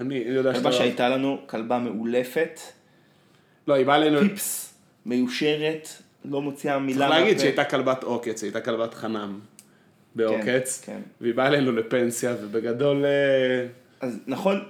[0.00, 0.82] אני יודע כלבה שאתה...
[0.82, 2.60] שהייתה לנו, כלבה מאולפת,
[3.68, 4.20] לא, היא באה אלינו...
[4.20, 4.74] פיפס,
[5.06, 5.88] מיושרת,
[6.24, 7.38] לא מוציאה מילה צריך להגיד.
[7.38, 9.40] שהייתה כלבת עוקץ, היא הייתה כלבת חנם
[10.14, 11.00] בעוקץ, כן.
[11.20, 13.04] והיא באה אלינו לפנסיה, ובגדול...
[13.04, 13.66] אה,
[14.00, 14.64] אז נכון,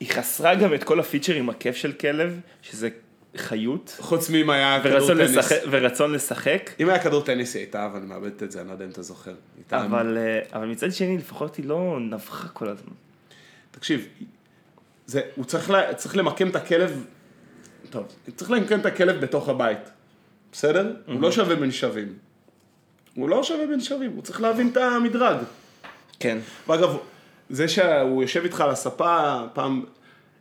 [0.00, 2.88] היא חסרה גם את כל הפיצ'רים הכיף של כלב, שזה
[3.36, 5.30] חיות, חוץ מאם היה כדור טניס.
[5.36, 6.70] לשחק, ורצון לשחק.
[6.80, 8.90] אם היה כדור טניס היא הייתה, אבל אני מאבדת את זה, אני לא יודע אם
[8.90, 9.34] אתה זוכר.
[9.72, 12.92] אבל, אה, אבל מצד שני, לפחות היא לא נבחה כל הזמן.
[13.70, 14.08] תקשיב,
[15.06, 17.04] זה, הוא צריך, לה, צריך למקם את הכלב,
[17.90, 19.90] טוב, צריך למקם את הכלב בתוך הבית,
[20.52, 20.92] בסדר?
[21.06, 22.14] הוא לא שווה בין שווים.
[23.14, 25.36] הוא לא שווה בין שווים, הוא צריך להבין את המדרג.
[26.20, 26.38] כן.
[26.68, 26.96] ואגב,
[27.50, 29.84] זה שהוא יושב איתך על הספה, פעם,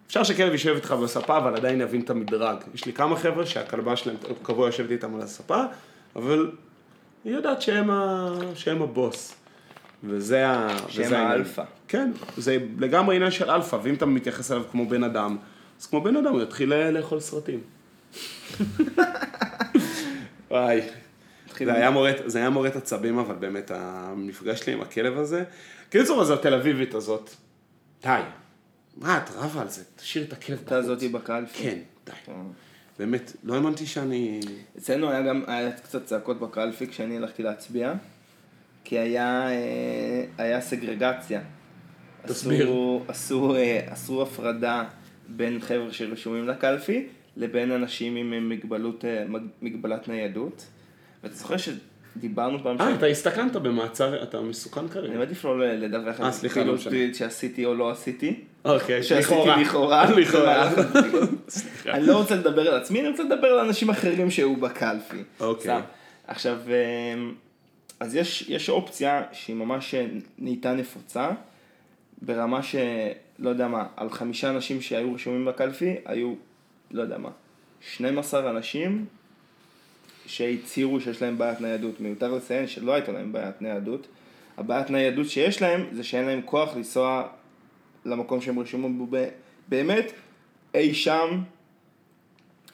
[0.07, 2.57] אפשר שכלב יושב איתך בספה, אבל עדיין יבין את המדרג.
[2.73, 5.63] יש לי כמה חבר'ה שהכלבה שלהם קבוע יושבת איתם על הספה,
[6.15, 6.51] אבל
[7.25, 8.29] היא יודעת שהם, ה...
[8.55, 9.35] שהם הבוס.
[10.03, 10.77] וזה ה...
[10.87, 11.13] שהם.
[11.13, 11.63] האלפא.
[11.87, 15.37] כן, זה לגמרי עניין של אלפא, ואם אתה מתייחס אליו כמו בן אדם,
[15.79, 17.59] אז כמו בן אדם הוא יתחיל לאכול סרטים.
[20.51, 20.81] וואי,
[22.25, 25.43] זה היה מורט עצבים, אבל באמת, המפגש שלי עם הכלב הזה.
[25.89, 27.29] קיצור, אז התל אביבית הזאת,
[28.03, 28.19] די.
[28.97, 29.83] מה, את רבה על זה?
[29.95, 31.63] תשאיר את הכלב הייתה זאתי בקלפי.
[31.63, 32.11] כן, די.
[32.25, 32.31] כן.
[32.99, 34.39] באמת, לא האמנתי שאני...
[34.77, 37.93] אצלנו היה גם, היה קצת צעקות בקלפי כשאני הלכתי להצביע,
[38.83, 41.41] כי היה, אה, היה סגרגציה.
[42.25, 42.61] תסביר.
[42.67, 44.83] עשו, עשו, אה, עשו הפרדה
[45.27, 50.65] בין חבר'ה שרשומים לקלפי, לבין אנשים עם מגבלות, אה, מג- מגבלת ניידות.
[51.23, 51.55] ואתה זוכר
[52.15, 55.17] שדיברנו פעם אה, ש- אתה הסתכנת במעצר, אתה מסוכן אני כרגע.
[55.17, 58.39] מעדיף לא לדווח אה, על סליחה, לא פעילות שעשיתי או לא עשיתי.
[58.65, 60.11] אוקיי, שעשיתי לכאורה.
[60.11, 60.71] לכאורה.
[61.49, 61.91] סליחה.
[61.91, 65.23] אני לא רוצה לדבר על עצמי, אני רוצה לדבר על אנשים אחרים שהיו בקלפי.
[65.39, 65.81] אוקיי.
[66.27, 67.33] עכשיו, אמ,
[67.99, 69.95] אז יש, יש אופציה שהיא ממש
[70.37, 71.29] נהייתה נפוצה,
[72.21, 72.75] ברמה ש...
[73.39, 76.33] לא יודע מה, על חמישה אנשים שהיו רשומים בקלפי, היו,
[76.91, 77.29] לא יודע מה,
[77.81, 79.05] 12 אנשים
[80.29, 82.01] שהצהירו שיש להם בעיית ניידות.
[82.01, 84.07] מיותר לציין שלא הייתה להם בעיית ניידות.
[84.57, 87.27] הבעיית ניידות שיש להם, זה שאין להם כוח לנסוע
[88.05, 89.17] למקום שהם רשומים בו
[89.67, 90.11] באמת
[90.73, 91.41] אי שם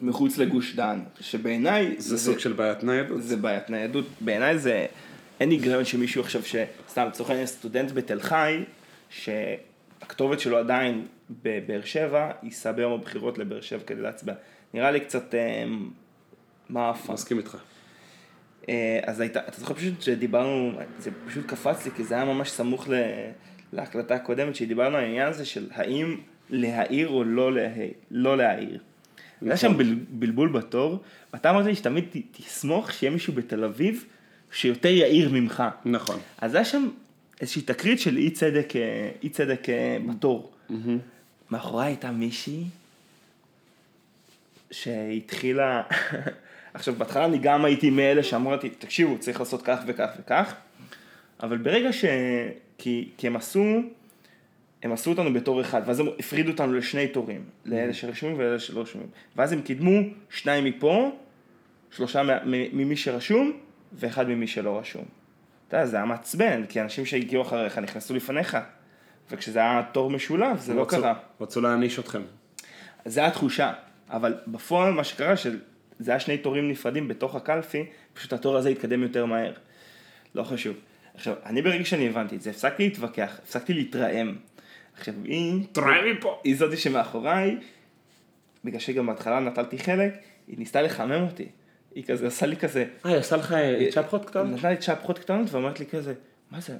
[0.02, 3.24] מחוץ לגוש דן, שבעיניי זה סוג של בעיית ניידות.
[3.24, 4.86] זה בעיית ניידות, בעיניי זה,
[5.40, 6.56] אין היגיון שמישהו עכשיו ש...
[6.90, 8.64] סתם, לצורך העניין סטודנט בתל חי,
[9.10, 11.06] שהכתובת שלו עדיין
[11.44, 14.34] בבאר שבע, ייסע ביום הבחירות לבאר שבע כדי להצביע.
[14.74, 15.34] נראה לי קצת
[16.70, 17.14] אה, מעפן.
[17.14, 17.58] מסכים איתך.
[18.70, 22.50] אה, אז הייתה, אתה זוכר פשוט שדיברנו, זה פשוט קפץ לי, כי זה היה ממש
[22.50, 22.94] סמוך ל,
[23.74, 26.18] להקלטה הקודמת, שדיברנו על העניין הזה של האם
[26.50, 27.68] להעיר או לא, לה,
[28.12, 28.80] לא להעיר.
[29.42, 31.00] היה שם בל, בלבול בתור,
[31.34, 34.06] ואתה אמרת לי שתמיד ת- תסמוך שיהיה מישהו בתל אביב
[34.52, 35.64] שיותר יעיר ממך.
[35.86, 36.20] נכון.
[36.38, 36.90] אז היה שם
[37.42, 40.52] איזושהי תקרית של אי צדק, אה, אי צדק אה, בתור.
[41.52, 42.64] מאחוריי הייתה מישהי
[44.72, 45.84] שהתחילה,
[46.76, 50.54] עכשיו בהתחלה אני גם הייתי מאלה שאמרתי, תקשיבו, צריך לעשות כך וכך וכך,
[51.44, 52.06] אבל ברגע ש...
[52.78, 53.64] כי, כי הם עשו,
[54.84, 58.82] הם עשו אותנו בתור אחד, ואז הם הפרידו אותנו לשני תורים, לאלה שרשומים ולאלה שלא
[58.82, 60.00] רשומים, ואז הם קידמו
[60.30, 61.12] שניים מפה,
[61.92, 63.52] שלושה ממי שרשום,
[63.94, 65.06] ואחד ממי שלא רשום.
[65.68, 68.58] אתה יודע, זה היה מעצבן, כי אנשים שהגיעו אחריך נכנסו לפניך,
[69.32, 71.14] וכשזה היה תור משולב, זה לא רצו- קרה.
[71.42, 72.22] רצו להעניש אתכם.
[73.06, 73.74] זה התחושה,
[74.10, 75.38] אבל בפועל מה שקרה
[76.00, 79.54] שזה היה שני תורים נפרדים בתוך הקלפי, פשוט התור הזה התקדם יותר מהר.
[80.36, 80.76] לא חשוב.
[81.14, 84.36] עכשיו, אני ברגע שאני הבנתי את זה, הפסקתי להתווכח, הפסקתי להתרעם.
[84.98, 85.64] עכשיו, היא...
[85.72, 86.40] תראה מפה.
[86.44, 87.58] היא זאתי שמאחוריי,
[88.64, 90.14] בגלל שגם בהתחלה נטלתי חלק,
[90.48, 91.48] היא ניסתה לחמם אותי.
[91.96, 93.56] היא כזה עשה לי כזה, אה, היא עשה לך
[93.92, 94.48] צ'פחות קטנות?
[94.48, 96.14] נתנה לי צ'פחות קטנות ואומרת לי כזה,
[96.52, 96.78] מה זה?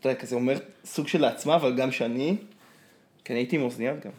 [0.00, 2.36] אתה יודע, כזה אומר סוג של לעצמה, אבל גם שאני,
[3.24, 4.10] כי אני הייתי עם אוזניות גם.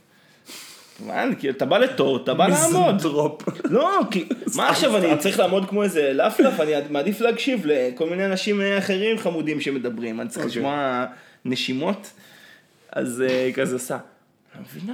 [0.99, 3.01] מה, כאילו, אתה בא לתור, אתה בא לעמוד.
[3.01, 3.43] דרופ.
[3.69, 4.25] לא, כי,
[4.57, 9.17] מה עכשיו, אני צריך לעמוד כמו איזה לפלף, אני מעדיף להקשיב לכל מיני אנשים אחרים
[9.17, 10.61] חמודים שמדברים, אני צריך אוקיי.
[10.61, 11.05] לשמוע
[11.45, 12.11] נשימות,
[12.91, 13.97] אז אה, כזה עושה.
[14.55, 14.93] "לא מבינה,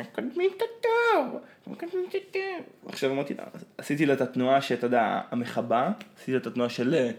[0.00, 2.66] מקדמים את התור, מקדמים את התור.
[2.88, 3.44] עכשיו אמרתי לה,
[3.78, 7.10] עשיתי לה את התנועה שאתה יודע, המחבה, עשיתי לה את התנועה של אה,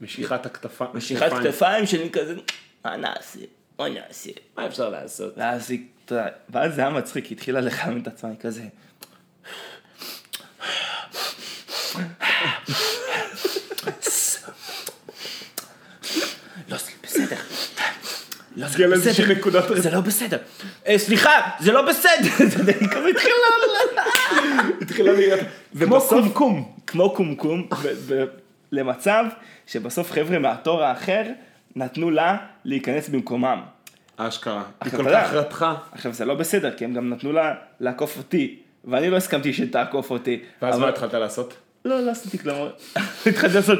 [0.00, 0.90] משיכת הכתפיים.
[0.94, 2.34] משיכת כתפיים שלי כזה,
[2.84, 3.40] מה נעשה,
[3.78, 4.30] מה נעשה.
[4.56, 5.38] מה אפשר לעשות?
[5.68, 8.62] היא, אתה יודע, ואז זה היה מצחיק, היא התחילה לחמם את עצמה, היא כזה.
[16.68, 17.36] לא, זה בסדר.
[18.56, 19.80] לא, זה לא בסדר.
[19.80, 20.38] זה לא בסדר.
[20.86, 21.30] אה, סליחה,
[21.60, 22.30] זה לא בסדר.
[22.38, 22.72] היא כזה
[23.10, 23.34] התחילה...
[24.80, 25.40] התחילה להיות...
[25.78, 26.74] כמו קומקום.
[26.86, 27.68] כמו קומקום,
[28.72, 29.24] למצב
[29.66, 31.22] שבסוף חבר'ה מהתור האחר
[31.76, 33.62] נתנו לה להיכנס במקומם.
[34.18, 34.62] אשכרה.
[34.80, 35.04] היא כל.
[35.12, 35.74] כך רתחה.
[35.92, 40.10] עכשיו זה לא בסדר, כי הם גם נתנו לה לעקוף אותי, ואני לא הסכמתי שתעקוף
[40.10, 40.42] אותי.
[40.62, 41.56] ואז אבל- מה התחלת לעשות?
[41.84, 42.68] לא, לא עשיתי כלום.
[43.26, 43.78] התחלתי לעשות...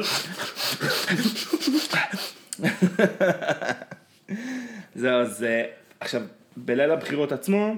[4.95, 5.63] זהו, אז אה,
[5.99, 6.21] עכשיו,
[6.57, 7.75] בליל הבחירות עצמו,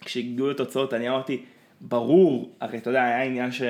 [0.00, 1.44] כשהגיעו לתוצאות, אני אמרתי,
[1.80, 3.62] ברור, הרי אתה יודע, היה עניין ש...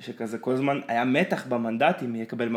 [0.00, 2.48] שכזה כל הזמן היה מתח במנדטים, מי יקבל.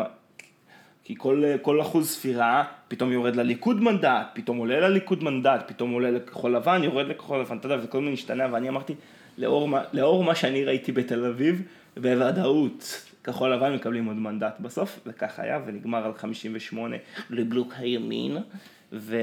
[1.05, 6.11] כי כל, כל אחוז ספירה, פתאום יורד לליכוד מנדט, פתאום עולה לליכוד מנדט, פתאום עולה
[6.11, 8.93] לכחול לבן, יורד לכחול לבן, אתה יודע, וכל מיני השתנה, ואני אמרתי,
[9.37, 11.61] לאור, לאור מה שאני ראיתי בתל אביב,
[11.97, 16.95] בוודאות, כחול לבן מקבלים עוד מנדט בסוף, וכך היה, ונגמר על 58
[17.29, 18.37] לבלוק הימין,
[18.93, 19.17] ו...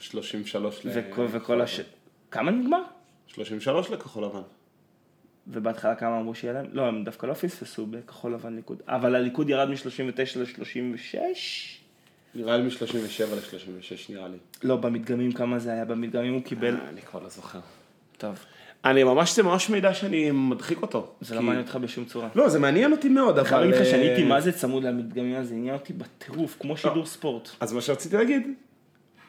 [0.00, 0.90] 33 ל...
[0.94, 1.80] וכל, וכל הש...
[2.30, 2.82] כמה נגמר?
[3.26, 4.42] 33 לכחול לבן.
[5.52, 6.66] ובהתחלה כמה אמרו שיהיה להם?
[6.72, 8.82] לא, הם דווקא לא פספסו בכחול לבן ליכוד.
[8.88, 11.18] אבל הליכוד ירד מ-39 ל-36?
[12.34, 14.36] נראה לי מ-37 ל-36 נראה לי.
[14.62, 15.84] לא, במדגמים כמה זה היה?
[15.84, 16.74] במדגמים הוא קיבל...
[16.76, 17.60] אה, אני כבר לא זוכר.
[18.18, 18.38] טוב.
[18.84, 21.12] אני ממש, זה ממש מידע שאני מדחיק אותו.
[21.20, 22.28] זה לא כי- מעניין אותך בשום צורה.
[22.34, 23.70] לא, זה מעניין אותי מאוד, אני חייב אבל...
[23.80, 27.48] לך שאני הייתי אה, מה זה צמוד למדגמים הזה, עניין אותי בטירוף, כמו שידור ספורט.
[27.60, 28.42] אז מה שרציתי להגיד,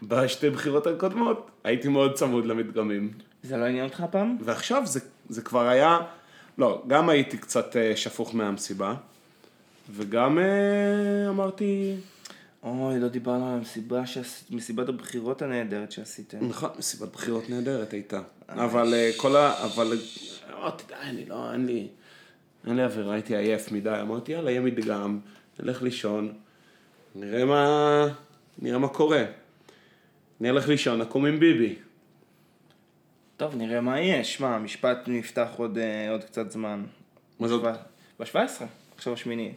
[0.03, 3.11] בשתי בחירות הקודמות הייתי מאוד צמוד למדגמים.
[3.43, 4.37] זה לא עניין אותך הפעם?
[4.41, 4.99] ועכשיו זה,
[5.31, 5.99] זה כבר היה,
[6.57, 8.95] לא, גם הייתי קצת אה, שפוך מהמסיבה,
[9.95, 11.95] וגם אה, אמרתי,
[12.63, 16.49] אוי, לא דיברנו על המסיבה שעשית, מסיבת הבחירות הנהדרת שעשיתם.
[16.49, 19.65] נכון, מסיבת בחירות נהדרת הייתה, אבל אה, כל ה...
[19.65, 19.97] אבל
[20.53, 21.87] אמרתי, די, אני לא, אין לי,
[22.67, 25.19] אין לי אווירה, הייתי עייף מדי, אמרתי, יאללה, יהיה מדגם,
[25.59, 26.33] נלך לישון,
[27.15, 28.07] נראה מה,
[28.59, 29.23] נראה מה קורה.
[30.41, 31.75] אני אלך לישון, נקום עם ביבי.
[33.41, 34.23] טוב, נראה מה יהיה.
[34.23, 36.85] שמע, המשפט נפתח עוד, אה, עוד קצת זמן.
[37.39, 37.63] מה זאת?
[38.19, 38.35] ב-17,
[38.95, 39.53] עכשיו השמיני.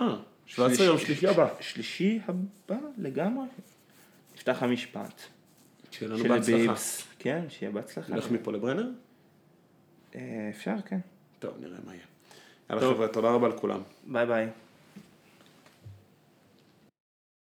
[0.00, 0.16] אה,
[0.46, 1.48] 17 יום שלישי הבא.
[1.60, 3.46] שלישי הבא לגמרי.
[4.34, 5.22] נפתח המשפט.
[5.90, 6.74] שיהיה לנו בהצלחה.
[7.18, 8.14] כן, שיהיה בהצלחה.
[8.14, 8.88] נלך מפה לברנר?
[10.14, 10.98] אה, אפשר, כן.
[11.38, 12.04] טוב, נראה מה יהיה.
[12.70, 12.82] יאללה.
[12.82, 13.80] חבר'ה, תודה רבה לכולם.
[14.06, 14.48] ביי ביי.